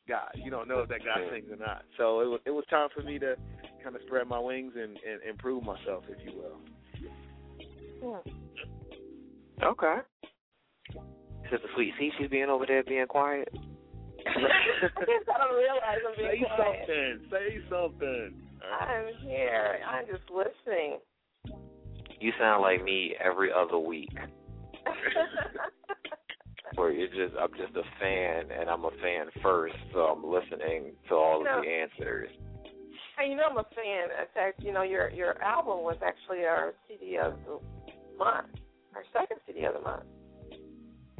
[0.08, 0.34] guys.
[0.36, 1.84] You don't know if that guy sings or not.
[1.98, 3.36] So it was it was time for me to
[3.84, 6.34] kind of spread my wings and, and improve myself, if you
[8.02, 8.24] will.
[9.64, 9.98] Okay.
[11.44, 13.50] Sister Sweet, see, she's being over there being quiet.
[14.36, 16.80] I guess I don't realize I'm being Say quiet.
[16.88, 17.14] something.
[17.32, 18.34] Say something.
[18.82, 19.80] I'm here.
[19.88, 21.00] I'm just listening.
[22.20, 24.12] You sound like me every other week.
[26.76, 30.94] Where you're just, I'm just a fan, and I'm a fan first, so I'm listening
[31.10, 31.58] to all No.
[31.60, 32.30] of the answers.
[33.18, 34.10] Hey, you know I'm a fan.
[34.12, 37.60] In fact, you know your your album was actually our CD of the
[38.18, 38.48] month,
[38.96, 40.04] our second CD of the month.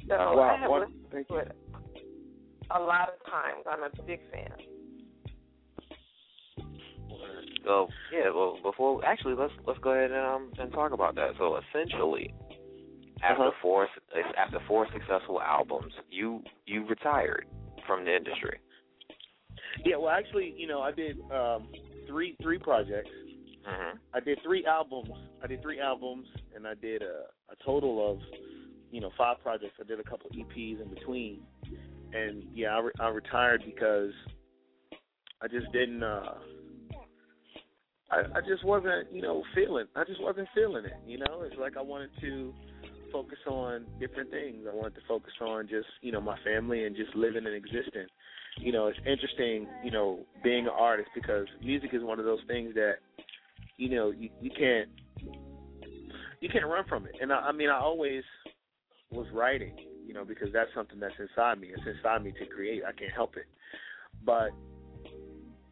[0.08, 1.52] So Wow, I have what- listened to it
[2.76, 3.66] a lot of times.
[3.70, 4.52] I'm a big fan.
[7.66, 11.32] So yeah, well, before actually, let's let's go ahead and um and talk about that.
[11.38, 12.34] So essentially,
[13.22, 13.52] after Uh-huh.
[13.62, 13.88] four
[14.38, 17.46] after four successful albums, you you retired
[17.86, 18.60] from the industry.
[19.86, 21.68] Yeah, well, actually, you know, I did um,
[22.08, 23.10] three three projects.
[23.68, 23.98] Mm-hmm.
[24.14, 25.10] I did three albums.
[25.44, 28.20] I did three albums, and I did a, a total of,
[28.90, 29.74] you know, five projects.
[29.80, 31.42] I did a couple EPs in between,
[32.14, 34.12] and yeah, I, re- I retired because
[35.42, 36.04] I just didn't.
[36.04, 36.34] uh
[38.12, 39.86] I, I just wasn't, you know, feeling.
[39.96, 40.98] I just wasn't feeling it.
[41.06, 42.54] You know, it's like I wanted to
[43.12, 44.66] focus on different things.
[44.70, 48.08] I wanted to focus on just, you know, my family and just living and existing.
[48.58, 52.40] You know, it's interesting, you know, being an artist because music is one of those
[52.48, 52.96] things that,
[53.78, 54.90] you know, you, you can't
[56.42, 57.16] you can't run from it.
[57.22, 58.24] And I, I mean, I always
[59.12, 59.74] was writing,
[60.10, 61.68] you know, because that's something that's inside me.
[61.68, 62.82] It's inside me to create.
[62.84, 63.46] I can't help it.
[64.26, 64.50] But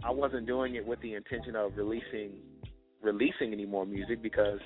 [0.03, 2.33] I wasn't doing it with the intention of releasing
[3.01, 4.59] releasing any more music because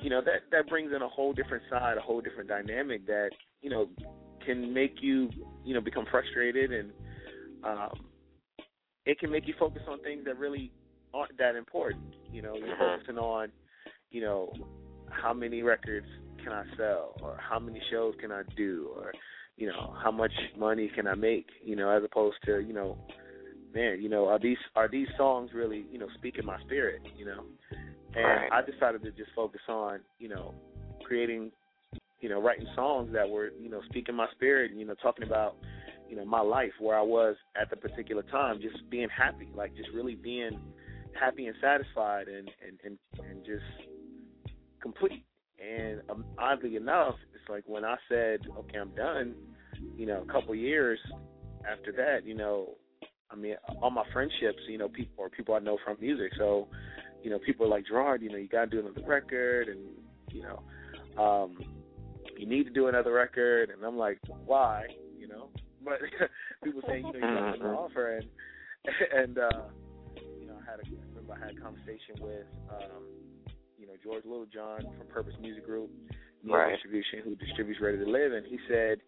[0.00, 3.28] you know that that brings in a whole different side, a whole different dynamic that
[3.60, 3.86] you know
[4.46, 5.28] can make you
[5.62, 6.90] you know become frustrated and
[7.64, 8.06] um,
[9.04, 10.72] it can make you focus on things that really
[11.12, 12.14] aren't that important.
[12.32, 13.52] You know, you're focusing on
[14.10, 14.54] you know
[15.10, 16.06] how many records
[16.42, 19.12] can I sell or how many shows can I do or
[19.56, 22.96] you know how much money can I make you know as opposed to you know
[23.74, 27.24] man, you know, are these are these songs really, you know, speaking my spirit, you
[27.24, 27.44] know?
[28.14, 28.52] And Right.
[28.52, 30.54] I decided to just focus on, you know,
[31.04, 31.50] creating,
[32.20, 35.56] you know, writing songs that were, you know, speaking my spirit, you know, talking about,
[36.08, 39.74] you know, my life where I was at the particular time, just being happy, like
[39.74, 40.58] just really being
[41.18, 43.64] happy and satisfied and and and, and just
[44.80, 45.24] complete.
[45.62, 49.34] And um, oddly enough, it's like when I said, okay, I'm done,
[49.96, 50.98] you know, a couple years
[51.70, 52.76] after that, you know,
[53.30, 56.32] I mean, all my friendships, you know, people or people I know from music.
[56.36, 56.68] So,
[57.22, 59.80] you know, people are like Jarrard, you know, you got to do another record, and
[60.30, 61.56] you know, um,
[62.36, 64.86] you need to do another record, and I'm like, why,
[65.18, 65.48] you know?
[65.84, 65.98] But
[66.62, 68.28] people say, you know, you got an offer, and
[69.20, 69.62] and uh,
[70.40, 73.02] you know, I had a I remember I had a conversation with, um,
[73.92, 75.90] know, George Littlejohn from Purpose Music Group,
[76.44, 76.72] Right.
[76.72, 78.98] Distribution, who distributes Ready to Live, and he said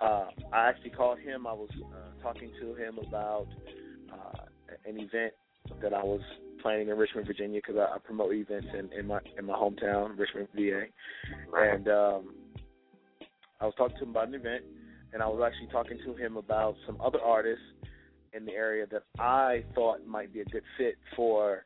[0.00, 1.46] uh, I actually called him.
[1.46, 3.46] I was uh, talking to him about
[4.12, 4.44] uh,
[4.84, 5.32] an event
[5.80, 6.20] that I was
[6.60, 10.18] planning in Richmond, Virginia, because I, I promote events in, in my in my hometown,
[10.18, 10.86] Richmond, VA.
[11.56, 12.34] And um,
[13.60, 14.64] I was talking to him about an event,
[15.12, 17.64] and I was actually talking to him about some other artists
[18.32, 21.64] in the area that I thought might be a good fit for,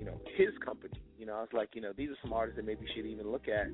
[0.00, 0.98] you know, his company.
[1.18, 3.06] You know, I was like, you know, these are some artists that maybe you should
[3.06, 3.66] even look at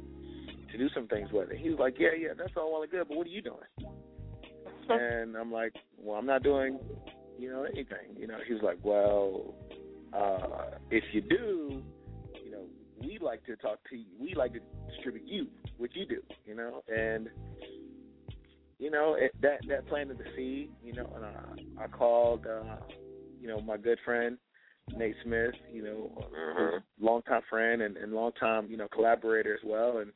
[0.70, 1.50] to do some things with.
[1.50, 3.42] And he was like, yeah, yeah, that's all well and good, but what are you
[3.42, 3.58] doing?
[4.88, 6.78] and I'm like, well, I'm not doing,
[7.38, 8.16] you know, anything.
[8.16, 9.54] You know, he was like, well,
[10.12, 11.82] uh, if you do,
[12.44, 12.64] you know,
[13.00, 14.06] we like to talk to you.
[14.18, 15.46] We like to distribute you,
[15.78, 17.28] what you do, you know, and
[18.78, 21.10] you know it, that that planted the seed, you know.
[21.14, 22.76] And I, I called, uh,
[23.40, 24.38] you know, my good friend
[24.96, 29.98] Nate Smith, you know, a longtime friend and, and longtime, you know, collaborator as well.
[29.98, 30.12] And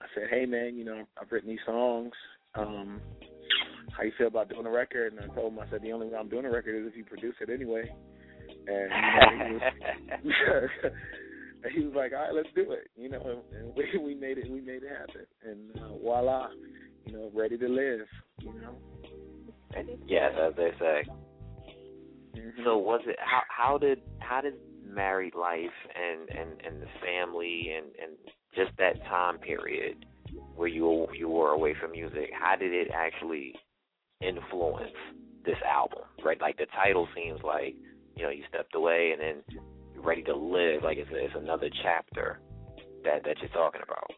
[0.00, 2.12] I said, hey man, you know, I've written these songs.
[2.54, 3.00] Um,
[3.96, 5.12] how you feel about doing a record?
[5.12, 6.96] And I told him, I said, the only way I'm doing a record is if
[6.96, 7.92] you produce it anyway.
[8.66, 9.58] And you know,
[10.22, 10.70] he was,
[11.62, 12.90] and he was like, all right, let's do it.
[12.96, 16.48] You know, and we we made it, we made it happen, and uh, voila,
[17.04, 18.06] you know, ready to live.
[18.40, 18.76] You know.
[20.06, 21.04] Yes, as they say.
[22.40, 22.62] Mm-hmm.
[22.64, 24.54] So was it how how did how did
[24.86, 28.16] married life and and and the family and and
[28.54, 30.04] just that time period
[30.54, 33.54] where you you were away from music, how did it actually
[34.20, 34.92] influence
[35.44, 36.02] this album?
[36.24, 37.74] Right, like the title seems like
[38.16, 39.60] you know you stepped away and then
[39.94, 40.82] you're ready to live.
[40.82, 42.40] Like it's it's another chapter
[43.04, 44.10] that that you're talking about.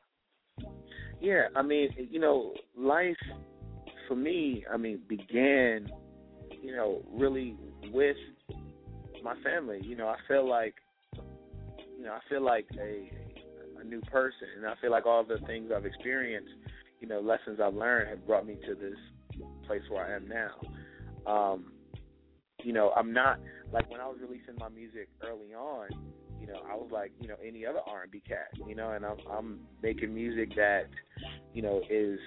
[1.21, 3.17] Yeah, I mean, you know, life
[4.09, 5.89] for me, I mean, began,
[6.63, 7.57] you know, really
[7.93, 8.17] with
[9.23, 9.81] my family.
[9.83, 10.75] You know, I feel like,
[11.15, 13.11] you know, I feel like a
[13.81, 16.53] a new person, and I feel like all the things I've experienced,
[17.01, 18.97] you know, lessons I've learned have brought me to this
[19.67, 21.31] place where I am now.
[21.31, 21.73] Um,
[22.63, 23.41] you know, I'm not
[23.73, 25.89] like when I was releasing my music early on.
[26.41, 28.49] You know, I was like, you know, any other R&B cat.
[28.69, 30.89] You know, and I'm I'm making music that,
[31.55, 32.19] you know, is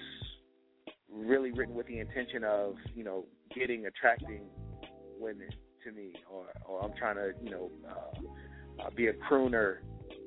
[1.10, 4.41] really written with the intention of, you know, getting attracting
[5.20, 5.50] women
[5.84, 9.78] to me, or or I'm trying to, you know, uh, uh, be a crooner,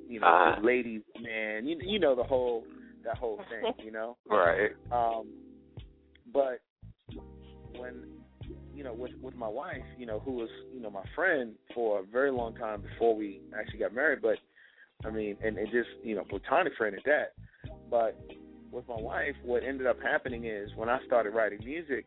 [0.09, 0.61] you know, Uh-huh.
[0.63, 1.67] lady man.
[1.67, 2.65] You you know the whole
[3.05, 3.73] that whole thing.
[3.85, 4.17] You know.
[4.31, 4.71] Right.
[4.93, 5.27] Um,
[6.33, 6.61] but
[7.77, 8.05] when
[8.75, 12.01] you know, with with my wife, you know, who was you know my friend for
[12.01, 14.37] a very long time before we actually got married, but
[15.05, 17.33] I mean, and, and just you know, platonic friend at that.
[17.91, 18.19] But
[18.71, 22.05] with my wife, what ended up happening is when I started writing music,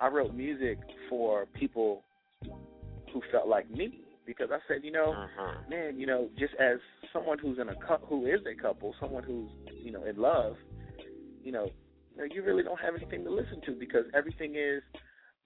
[0.00, 0.78] I wrote music
[1.08, 2.02] for people
[3.12, 5.60] who felt like me because I said, you know, uh-huh.
[5.68, 6.78] man, you know, just as
[7.12, 9.50] someone who's in a couple, who is a couple, someone who's
[9.82, 10.54] you know in love,
[11.42, 11.68] you know,
[12.12, 14.82] you know, you really don't have anything to listen to because everything is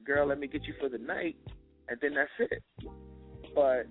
[0.05, 1.37] girl, let me get you for the night,
[1.89, 2.63] and then that's it.
[3.55, 3.87] But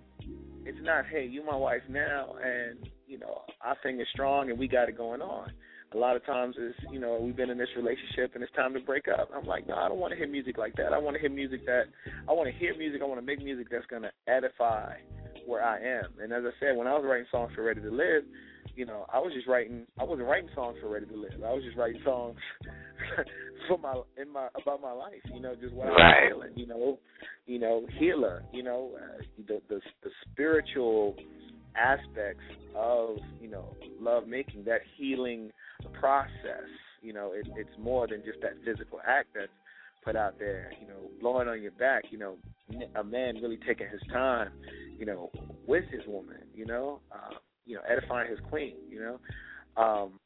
[0.66, 4.60] it's not, hey, you my wife now, and you know our thing is strong, and
[4.60, 5.52] we got it going on.
[5.94, 8.74] A lot of times is, you know, we've been in this relationship and it's time
[8.74, 9.30] to break up.
[9.36, 10.92] I'm like, no, I don't want to hear music like that.
[10.94, 11.84] I want to hear music that
[12.28, 13.02] I want to hear music.
[13.02, 14.96] I want to make music that's going to edify
[15.46, 16.14] where I am.
[16.22, 18.24] And as I said, when I was writing songs for Ready to Live,
[18.76, 19.86] you know, I was just writing.
[20.00, 21.44] I wasn't writing songs for Ready to Live.
[21.46, 22.38] I was just writing songs
[23.68, 25.22] for my in my about my life.
[25.34, 25.88] You know, just what.
[25.90, 26.52] I'm feeling.
[26.56, 27.00] You know,
[27.46, 28.44] you know, healer.
[28.52, 31.16] You know, uh, the the the spiritual
[31.76, 32.44] aspects
[32.76, 35.52] of you know love making that healing
[36.00, 36.68] process.
[37.02, 39.52] You know, it, it's more than just that physical act that's
[40.04, 40.72] put out there.
[40.82, 42.06] You know, blowing on your back.
[42.12, 42.36] You know,
[42.96, 44.50] a man really taking his time.
[44.98, 45.32] You know,
[45.68, 46.38] with his woman.
[46.54, 48.76] You know, uh, you know, edifying his queen.
[48.90, 50.20] You know, um,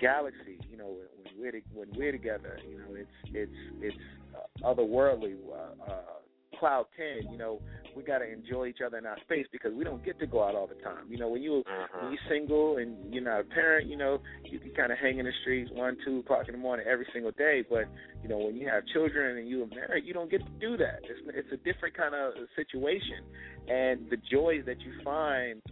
[0.00, 0.58] galaxy.
[0.70, 0.96] You know,
[1.36, 2.58] when we're when we're together.
[2.68, 3.96] You know, it's it's it's
[4.34, 5.34] uh, otherworldly.
[5.52, 6.19] Uh, uh,
[6.60, 7.60] cloud ten, you know,
[7.96, 10.44] we got to enjoy each other in our space because we don't get to go
[10.44, 11.04] out all the time.
[11.08, 12.04] You know, when you mm-hmm.
[12.04, 15.18] when you're single and you're not a parent, you know, you can kind of hang
[15.18, 17.64] in the streets one, two o'clock in the morning every single day.
[17.68, 17.84] But
[18.22, 20.76] you know, when you have children and you are married, you don't get to do
[20.76, 21.00] that.
[21.02, 23.24] It's it's a different kind of situation,
[23.68, 25.62] and the joys that you find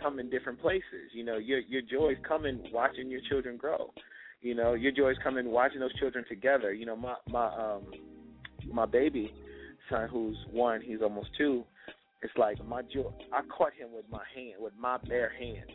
[0.00, 1.12] come in different places.
[1.12, 3.92] You know, your your joys come in watching your children grow.
[4.40, 6.72] You know, your joys come in watching those children together.
[6.72, 7.82] You know, my my um
[8.72, 9.32] my baby
[9.90, 11.64] son who's one, he's almost two.
[12.22, 13.10] It's like my joy.
[13.32, 15.70] I caught him with my hand, with my bare hands,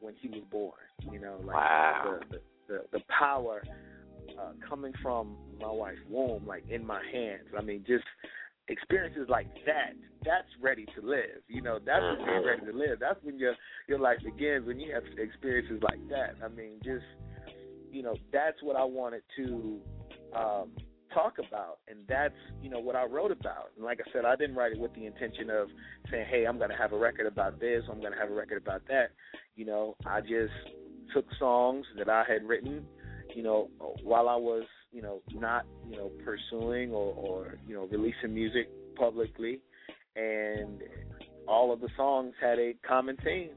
[0.00, 0.72] when he was born.
[1.10, 2.20] You know, like wow.
[2.30, 3.62] the, the the the power
[4.38, 7.48] uh, coming from my wife's womb, like in my hands.
[7.58, 8.04] I mean, just
[8.68, 9.94] experiences like that.
[10.24, 11.42] That's ready to live.
[11.48, 12.98] You know, that's when you're ready to live.
[13.00, 13.54] That's when your
[13.88, 14.66] your life begins.
[14.66, 16.36] When you have experiences like that.
[16.42, 17.04] I mean, just
[17.90, 19.80] you know, that's what I wanted to
[20.34, 20.70] um,
[21.14, 23.70] talk about and that's you know what I wrote about.
[23.76, 25.68] And like I said I didn't write it with the intention of
[26.10, 28.34] saying hey I'm going to have a record about this I'm going to have a
[28.34, 29.10] record about that.
[29.56, 30.52] You know I just
[31.14, 32.84] took songs that I had written
[33.34, 33.68] you know
[34.02, 38.68] while I was you know not you know pursuing or or you know releasing music
[38.96, 39.60] publicly.
[40.14, 40.82] And
[41.48, 43.50] all of the songs had a common theme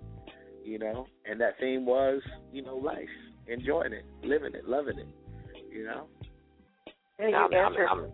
[0.64, 3.08] you know and that theme was you know life
[3.48, 5.08] enjoying it living it loving it
[5.72, 6.08] you know
[7.20, 8.14] and you I'm- I'm- answered, I'm-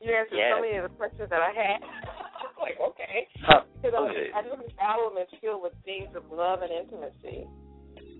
[0.00, 0.56] you answered Yeah.
[0.56, 1.80] so many of the questions that I had.
[2.60, 3.28] like, okay.
[3.42, 3.62] Huh.
[3.82, 4.30] Because Okay.
[4.32, 7.46] I, I know the album is filled with themes of love and intimacy.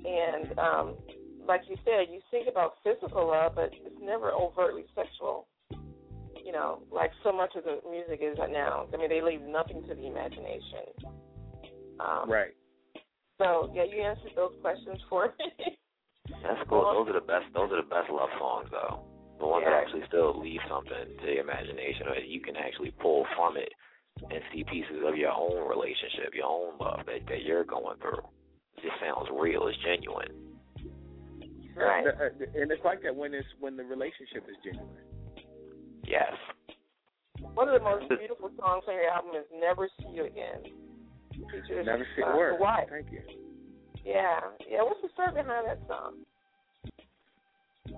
[0.04, 0.96] And um,
[1.46, 5.46] like you said, you think about physical love, but it's never overtly sexual.
[6.42, 8.86] You know, like so much of the music is right now.
[8.92, 10.88] I mean, they leave nothing to the imagination.
[12.00, 12.52] Um, right
[13.38, 15.76] So, yeah, you answered those questions for me.
[16.42, 16.84] That's cool.
[16.92, 17.44] Those are the best.
[17.52, 19.04] Those are the best love songs, though.
[19.40, 23.24] The ones that actually still leave something to your imagination, or you can actually pull
[23.34, 23.72] from it
[24.28, 28.20] and see pieces of your own relationship, your own love that that you're going through.
[28.76, 29.66] It just sounds real.
[29.68, 30.28] It's genuine.
[31.74, 32.04] Right.
[32.06, 35.08] Uh, uh, and it's like that when it's when the relationship is genuine
[36.04, 36.34] Yes.
[37.54, 40.68] One of the most beautiful songs on your album is "Never See You Again."
[41.32, 42.88] Features never see uh, a word the wife.
[42.90, 43.22] thank you
[44.04, 44.82] Yeah, yeah.
[44.82, 46.26] What's the story behind that song?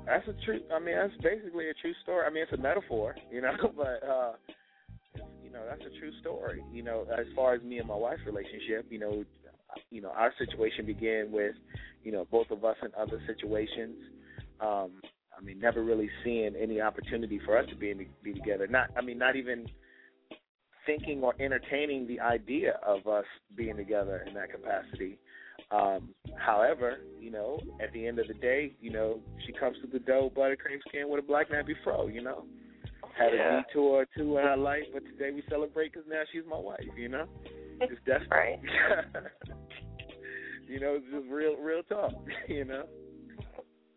[0.06, 0.60] That's a true.
[0.74, 2.26] I mean, that's basically a true story.
[2.26, 4.32] I mean, it's a metaphor, you know, but uh,
[5.42, 6.62] you know, that's a true story.
[6.72, 9.24] You know, as far as me and my wife's relationship, you know,
[9.90, 11.54] you know, our situation began with,
[12.04, 13.96] you know, both of us in other situations.
[14.60, 14.92] Um,
[15.36, 18.66] I mean, never really seeing any opportunity for us to be in, be together.
[18.66, 19.66] Not, I mean, not even
[20.86, 23.24] thinking or entertaining the idea of us
[23.56, 25.18] being together in that capacity.
[25.70, 29.86] Um, however, you know, at the end of the day, you know, she comes to
[29.86, 32.08] the door, buttercream skin with a black nappy fro.
[32.08, 32.44] You know,
[33.16, 33.60] had Yeah.
[33.60, 36.58] a detour or two in her life, but today we celebrate because now she's my
[36.58, 36.80] wife.
[36.96, 37.26] You know,
[37.80, 38.28] it's destiny.
[38.30, 38.60] Right.
[40.68, 42.12] you know, it's just real, real talk.
[42.48, 42.84] You know.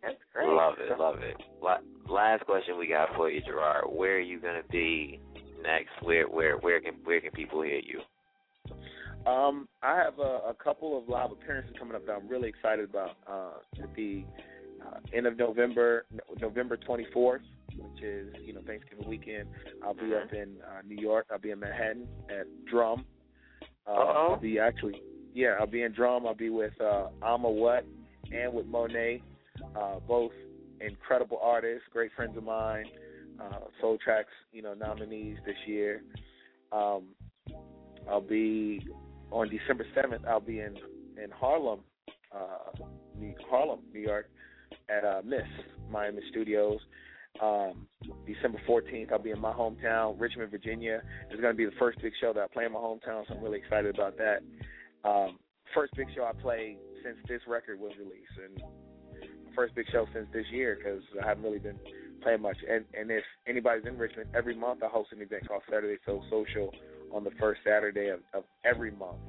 [0.01, 0.47] That's great.
[0.47, 0.99] Love it.
[0.99, 1.35] Love it.
[1.61, 1.77] La-
[2.07, 3.91] Last question we got for you, Jarrard.
[3.91, 5.19] Where are you gonna be
[5.63, 5.89] next?
[6.03, 7.99] Where where where can where can people hear you?
[9.25, 12.89] Um, I have a, a couple of live appearances coming up that I'm really excited
[12.89, 13.17] about.
[13.27, 14.23] Uh, at the
[14.85, 17.39] uh, end of November, no- November 24th,
[17.77, 19.49] which is you know Thanksgiving weekend.
[19.83, 21.27] I'll be up in uh, New York.
[21.31, 23.05] I'll be in Manhattan at Drum.
[23.87, 24.33] Uh, Uh-oh.
[24.33, 25.01] I'll be actually,
[25.33, 26.25] yeah, I'll be in Drum.
[26.27, 27.85] I'll be with uh, Alma What
[28.31, 29.21] and with Monet,
[29.75, 30.31] uh, both
[30.81, 32.85] incredible artists, great friends of mine.
[33.39, 36.03] Uh, Soul Tracks, you know, nominees this year.
[36.71, 37.03] Um,
[38.09, 38.87] I'll be
[39.31, 40.23] on December seventh.
[40.27, 40.75] I'll be in
[41.21, 41.79] in Harlem,
[42.35, 42.85] uh,
[43.17, 44.29] New, Harlem, New York,
[44.89, 45.47] at uh, Miss
[45.89, 46.79] Miami Studios.
[47.41, 47.87] Um,
[48.25, 51.01] December 14th, I'll be in my hometown, Richmond, Virginia.
[51.29, 53.35] It's going to be the first big show that I play in my hometown, so
[53.35, 54.39] I'm really excited about that.
[55.03, 55.37] Um,
[55.73, 58.63] first big show I play since this record was released, and
[59.53, 61.79] first big show since this year because I haven't really been
[62.21, 62.57] playing much.
[62.69, 66.23] And and if anybody's in Richmond, every month I host an event called Saturday Soul
[66.29, 66.71] Social
[67.13, 69.19] on the first Saturday of, of every month.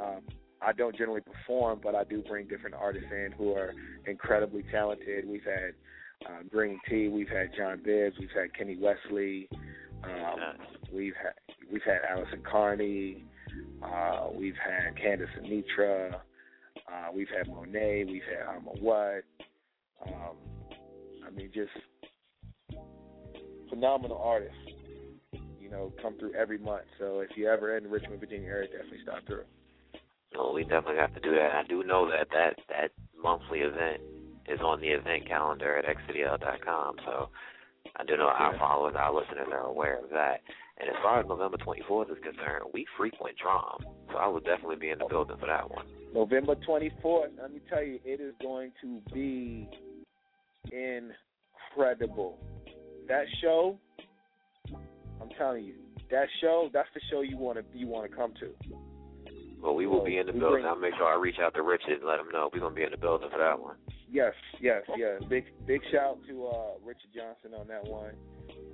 [0.00, 0.20] Um,
[0.62, 3.72] I don't generally perform, but I do bring different artists in who are
[4.06, 5.26] incredibly talented.
[5.26, 5.74] We've had
[6.26, 9.48] uh, Green Tea, we've had John Bibbs, we've had Kenny Wesley,
[10.04, 10.38] um,
[10.92, 11.32] we've had
[11.72, 13.24] we've had Allison Carney,
[13.82, 19.24] uh, we've had Candice Anitra, uh, we've had Monet, we've had Alma What.
[20.06, 20.36] Um,
[21.26, 21.70] I mean, just
[23.70, 24.56] phenomenal artists.
[25.70, 26.82] You know, come through every month.
[26.98, 29.44] So if you're ever in Richmond, Virginia area, definitely stop through.
[30.34, 31.54] No, we definitely have to do that.
[31.54, 32.90] I do know that that that
[33.20, 34.02] monthly event
[34.48, 36.96] is on the event calendar at xcdl.com.
[37.06, 37.28] So
[37.96, 40.40] I do know our followers, our listeners are aware of that.
[40.78, 44.76] And as far as November 24th is concerned, we frequent Drum, so I will definitely
[44.76, 45.84] be in the building for that one.
[46.14, 49.68] November 24th, let me tell you, it is going to be
[50.72, 52.38] incredible.
[53.08, 53.76] That show,
[55.20, 55.74] I'm telling you,
[56.10, 58.50] that show, that's the show you want to you want to come to.
[59.60, 60.62] Well, we will be in the building.
[60.62, 62.74] bring- I'll make sure I reach out to Richard and let him know we're gonna
[62.74, 63.76] be in the building for that one.
[64.10, 65.22] Yes, yes, yes.
[65.28, 68.14] Big big shout to uh, Richard Johnson on that one.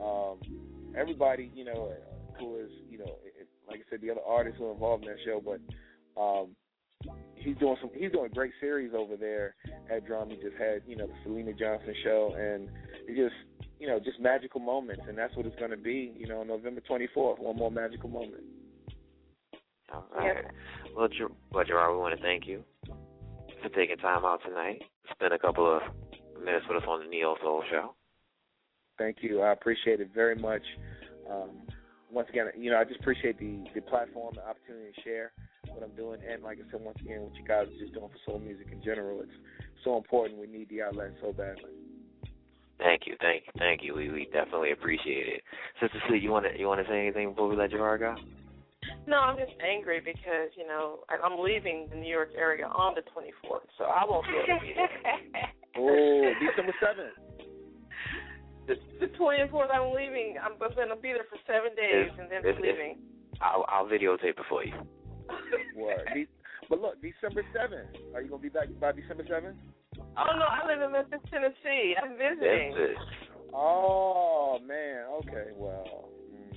[0.00, 1.92] Um, everybody, you know,
[2.38, 5.10] who is, you know, it, like I said, the other artists who are involved in
[5.10, 5.60] that show, but
[6.20, 6.54] um,
[7.34, 7.90] he's doing some.
[7.94, 9.54] He's doing a great series over there
[9.90, 10.30] at Drum.
[10.30, 12.68] He just had, you know, the Selena Johnson show, and
[13.08, 13.34] it just,
[13.78, 16.12] you know, just magical moments, and that's what it's going to be.
[16.16, 18.42] You know, November 24th, one more magical moment.
[19.92, 20.44] All right.
[20.96, 22.64] Well, Ger- well, Jarrard, we want to thank you
[23.62, 24.82] for taking time out tonight.
[25.12, 25.82] Spend a couple of
[26.42, 27.94] minutes with us on the Neo Soul Show.
[28.98, 29.42] Thank you.
[29.42, 30.62] I appreciate it very much.
[31.30, 31.50] Um,
[32.10, 35.32] once again, you know, I just appreciate the the platform, the opportunity to share
[35.68, 38.08] what I'm doing, and like I said, once again, what you guys are just doing
[38.08, 39.20] for soul music in general.
[39.20, 39.30] It's
[39.84, 40.40] so important.
[40.40, 41.72] We need the outlet so badly.
[42.78, 43.94] Thank you, thank you, thank you.
[43.94, 45.42] We we definitely appreciate it.
[45.80, 48.14] Sister C, you want to you want to say anything before we let Jarrard go?
[49.08, 52.94] No, I'm just angry because you know I- I'm leaving the New York area on
[52.94, 55.50] the 24th, so I won't be able to be there.
[55.78, 57.12] Oh, December seventh.
[58.66, 60.36] the, the 24th, I'm leaving.
[60.42, 62.98] I'm going to be there for seven days It's- and then it's- leaving.
[63.42, 64.72] I'll I'll videotape it for you.
[65.76, 66.08] Word.
[66.70, 67.90] But look, December seventh.
[68.14, 69.56] Are you gonna be back by December seventh?
[69.98, 71.94] Oh no, I live in Memphis, Tennessee.
[72.00, 72.74] I'm visiting.
[72.74, 72.98] Memphis.
[73.54, 75.04] Oh man.
[75.20, 75.52] Okay.
[75.54, 76.10] Well.
[76.32, 76.56] Mm,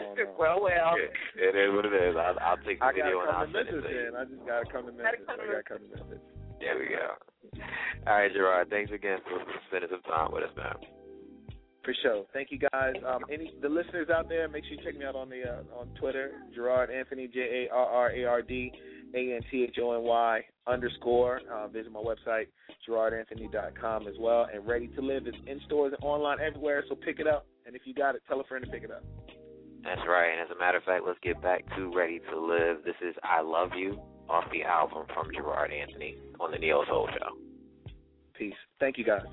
[0.00, 0.24] oh, no.
[0.38, 0.94] well, well.
[1.36, 2.16] It is what it is.
[2.16, 4.12] I'll, I'll take the I video gotta and I'll come to send it to you.
[4.16, 5.20] I just gotta come to Memphis.
[5.28, 6.22] I gotta come to Memphis.
[6.60, 7.16] There we go.
[8.06, 8.70] All right, Jarrard.
[8.70, 10.76] Thanks again for spending some time with us, man.
[11.84, 12.24] For sure.
[12.34, 12.92] Thank you guys.
[13.06, 15.80] Um, any the listeners out there, make sure you check me out on the uh,
[15.80, 18.70] on Twitter, Jarrard Anthony J A R R A R D
[19.14, 21.40] A N T H O N Y underscore.
[21.52, 22.46] Uh, visit my website,
[22.88, 24.48] jarrardanthony.com as well.
[24.52, 27.46] And Ready to Live is in stores and online everywhere, so pick it up.
[27.66, 29.04] And if you got it, tell a friend to pick it up.
[29.82, 30.30] That's right.
[30.32, 32.84] And as a matter of fact, let's get back to Ready to Live.
[32.84, 37.08] This is I Love You off the album from Jarrard Anthony on the Neo Soul
[37.18, 37.36] Show.
[38.34, 38.54] Peace.
[38.78, 39.24] Thank you guys.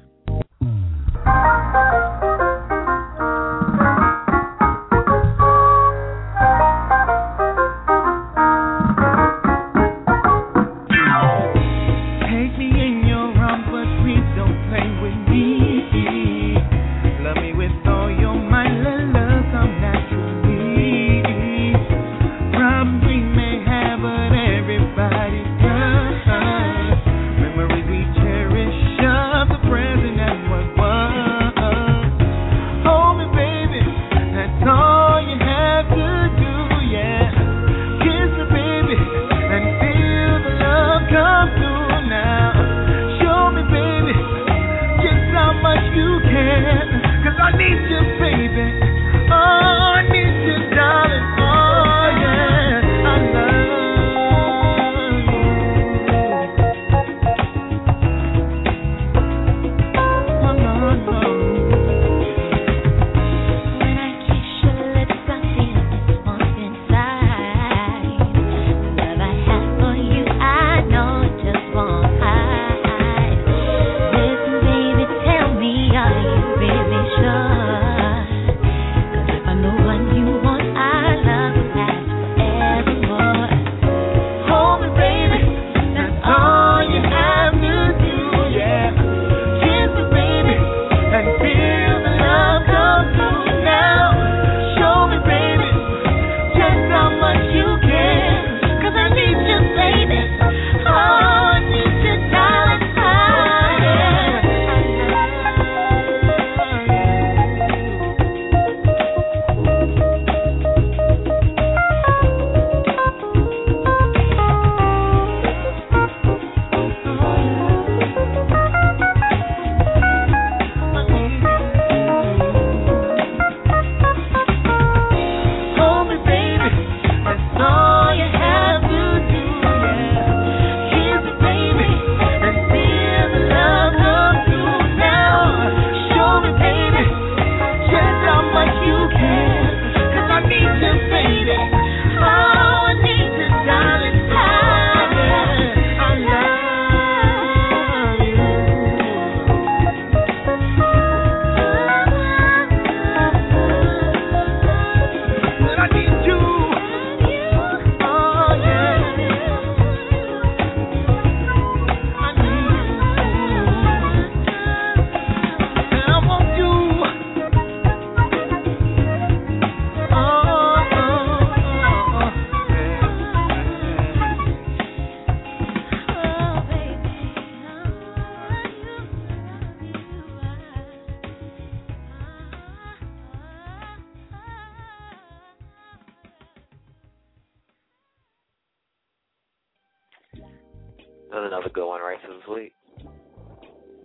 [191.31, 192.17] That's another good one, right?
[192.21, 192.73] Sister Sweet.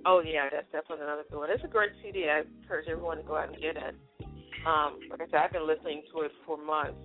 [0.05, 1.51] Oh yeah, that's definitely another good one.
[1.51, 2.27] It's a great CD.
[2.29, 3.95] I encourage everyone to go out and get it.
[4.67, 6.99] Um, like I said, I've been listening to it for months.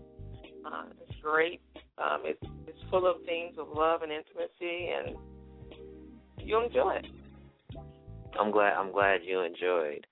[0.66, 1.62] Uh, it's great.
[1.98, 5.16] Um, it's it's full of themes of love and intimacy, and
[6.40, 7.06] you'll enjoy it.
[8.40, 8.74] I'm glad.
[8.74, 10.06] I'm glad you enjoyed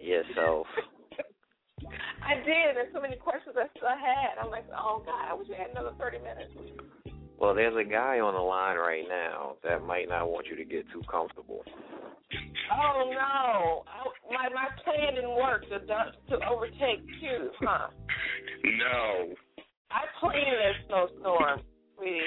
[0.00, 0.66] yourself.
[2.26, 2.74] I did.
[2.74, 4.38] There's so many questions I still had.
[4.42, 6.52] I'm like, oh God, I wish we had another 30 minutes.
[7.38, 10.64] Well, there's a guy on the line right now that might not want you to
[10.64, 11.62] get too comfortable.
[12.72, 17.88] Oh no, I, my my plan didn't work to to overtake you, huh?
[18.64, 19.34] No.
[19.90, 21.60] I planned a snowstorm,
[21.96, 22.20] sweetie.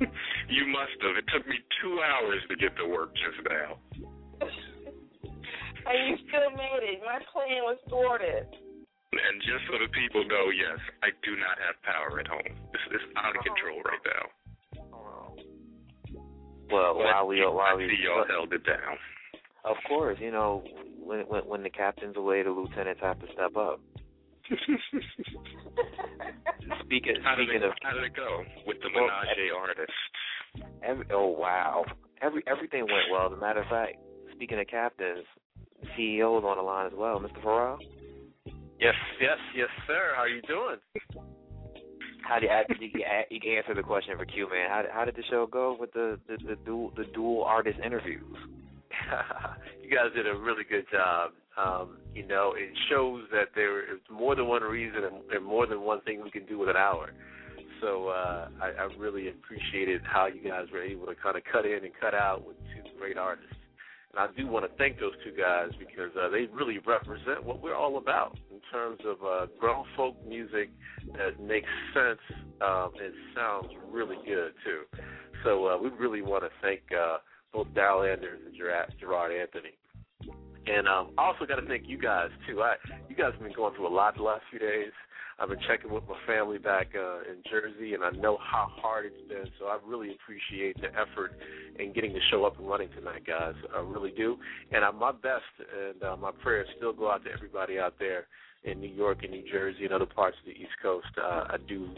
[0.48, 1.16] you must have.
[1.18, 3.76] It took me two hours to get to work just now.
[5.86, 7.00] and you still made it.
[7.04, 8.46] My plan was thwarted.
[9.12, 12.52] And just so the people know, yes, I do not have power at home.
[12.72, 14.24] This is out of control right now.
[16.70, 18.98] Well, but while we while we see y'all held it down.
[19.64, 20.64] Of course, you know
[20.98, 23.80] when when when the captain's away, the lieutenants have to step up.
[26.84, 29.92] speaking how speaking it, of how did it go with the Well, menage artist?
[30.82, 31.84] every, oh wow,
[32.22, 33.26] every everything went well.
[33.26, 33.96] As a matter of fact,
[34.34, 35.24] speaking of captains,
[35.98, 37.42] CEO's on the line as well, Mr.
[37.42, 37.78] Farrell.
[38.80, 40.12] Yes, yes, yes, sir.
[40.16, 40.76] How you doing?
[42.28, 44.68] How do you, you, you can answer the question for Q man?
[44.68, 48.36] How how did the show go with the the, the dual the dual artist interviews?
[49.82, 51.30] you guys did a really good job.
[51.56, 55.66] Um, you know, it shows that there is more than one reason and, and more
[55.66, 57.12] than one thing we can do with an hour.
[57.80, 61.64] So uh, I, I really appreciated how you guys were able to kind of cut
[61.64, 63.54] in and cut out with two great artists.
[64.16, 67.60] And I do want to thank those two guys because uh, they really represent what
[67.60, 70.70] we're all about in terms of uh, grown folk music
[71.18, 72.20] that makes sense
[72.62, 74.82] um, and sounds really good too.
[75.44, 77.18] So uh, we really want to thank uh,
[77.52, 79.76] both Darryl Anders and Jarrard, Anthony.
[80.66, 82.62] And um, I also got to thank you guys too.
[82.62, 82.74] I,
[83.08, 84.92] you guys have been going through a lot the last few days.
[85.38, 89.04] I've been checking with my family back uh, in Jersey, and I know how hard
[89.04, 89.44] it's been.
[89.58, 91.32] So I really appreciate the effort
[91.78, 93.54] in getting the show up and running tonight, guys.
[93.74, 94.38] I really do.
[94.72, 98.26] And uh, my best and uh, my prayers still go out to everybody out there
[98.64, 101.06] in New York and New Jersey and other parts of the East Coast.
[101.22, 101.90] Uh, I do,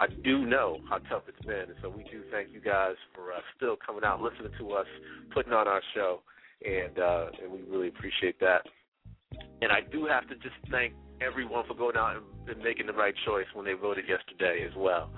[0.00, 3.32] I do know how tough it's been, and so we do thank you guys for
[3.32, 4.86] uh, still coming out, listening to us,
[5.32, 6.20] putting on our show,
[6.66, 8.62] and uh, and we really appreciate that.
[9.60, 12.92] And I do have to just thank everyone for going out and, and making the
[12.92, 15.10] right choice when they voted yesterday as well.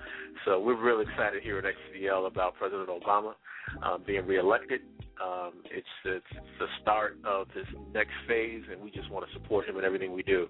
[0.45, 3.35] So we're really excited here at XCDL about President Obama
[3.83, 4.81] um, being reelected.
[5.23, 6.27] Um, it's, it's
[6.59, 10.13] the start of this next phase, and we just want to support him in everything
[10.13, 10.49] we do.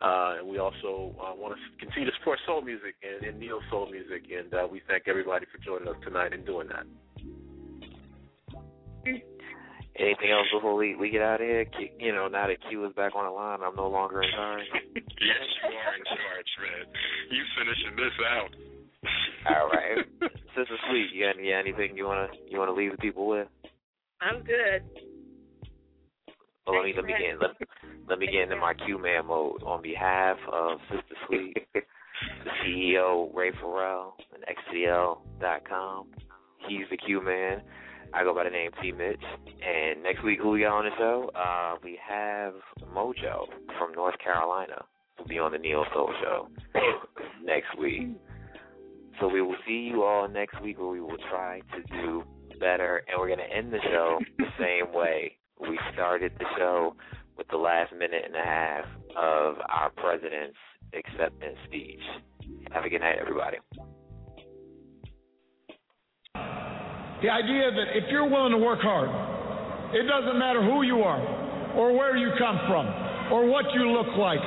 [0.00, 3.60] Uh, and we also uh, want to continue to support soul music and, and neo
[3.70, 6.84] soul music, and uh, we thank everybody for joining us tonight and doing that.
[9.98, 11.66] Anything else before we we get out of here?
[11.66, 14.30] Q, you know, now that Q is back on the line, I'm no longer in
[14.32, 14.64] charge.
[14.96, 16.86] yes, you are in charge, man.
[17.30, 18.50] You finishing this out.
[19.50, 20.06] All right,
[20.56, 23.48] Sister Sweet, you got, you got anything you wanna you wanna leave the people with?
[24.20, 24.82] I'm good.
[26.66, 27.50] Well, let me let me get let,
[28.08, 33.34] let me get into my Q man mode on behalf of Sister Sweet, the CEO
[33.34, 36.06] Ray Farrell, and XCL.com.
[36.68, 37.62] He's the Q man.
[38.14, 39.22] I go by the name T Mitch.
[39.46, 41.30] And next week, who we got on the show?
[41.34, 42.54] Uh, we have
[42.94, 43.46] Mojo
[43.78, 44.84] from North Carolina.
[45.16, 46.48] Who will be on the Neo Soul Show
[47.44, 48.08] next week.
[49.20, 52.24] So we will see you all next week, where we will try to do
[52.58, 56.94] better, and we're going to end the show the same way we started the show
[57.36, 58.84] with the last minute and a half
[59.16, 60.56] of our president's
[60.92, 62.00] acceptance speech.
[62.72, 63.58] Have a good night, everybody.
[67.22, 69.06] The idea that if you're willing to work hard,
[69.94, 71.22] it doesn't matter who you are,
[71.78, 72.84] or where you come from,
[73.30, 74.42] or what you look like,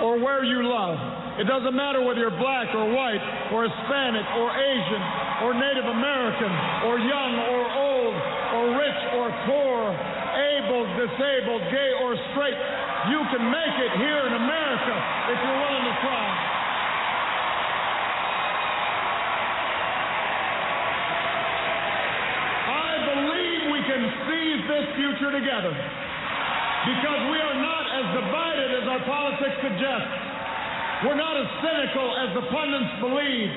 [0.00, 0.94] or where you love.
[1.42, 5.02] It doesn't matter whether you're black or white, or Hispanic, or Asian,
[5.42, 6.52] or Native American,
[6.84, 8.14] or young or old,
[8.54, 12.60] or rich or poor, able, disabled, gay or straight.
[13.08, 14.94] You can make it here in America
[15.32, 16.28] if you're willing to try.
[22.68, 28.84] I believe we can seize this future together because we are not as divided as
[28.84, 30.12] our politics suggests.
[31.08, 33.48] We're not as cynical as the pundits believe.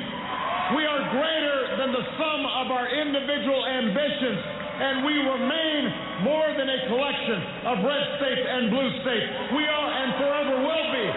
[0.79, 5.81] We are greater than the sum of our individual ambitions, and we remain
[6.23, 9.27] more than a collection of red states and blue states.
[9.51, 11.07] We are and forever will be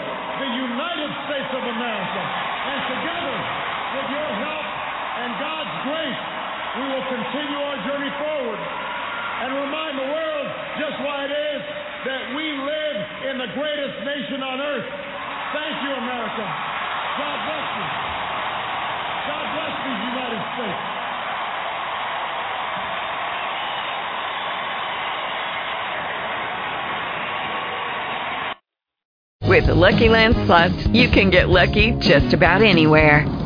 [0.42, 2.22] the United States of America.
[2.66, 3.36] And together,
[3.94, 4.66] with your help
[5.22, 6.22] and God's grace,
[6.82, 7.56] we will continue
[9.42, 10.46] and remind the world
[10.80, 11.62] just why it is
[12.08, 14.88] that we live in the greatest nation on earth.
[15.52, 16.44] Thank you, America.
[17.20, 17.86] God bless you.
[19.28, 20.96] God bless these United States.
[29.48, 33.45] With the Lucky Land Slots, you can get lucky just about anywhere.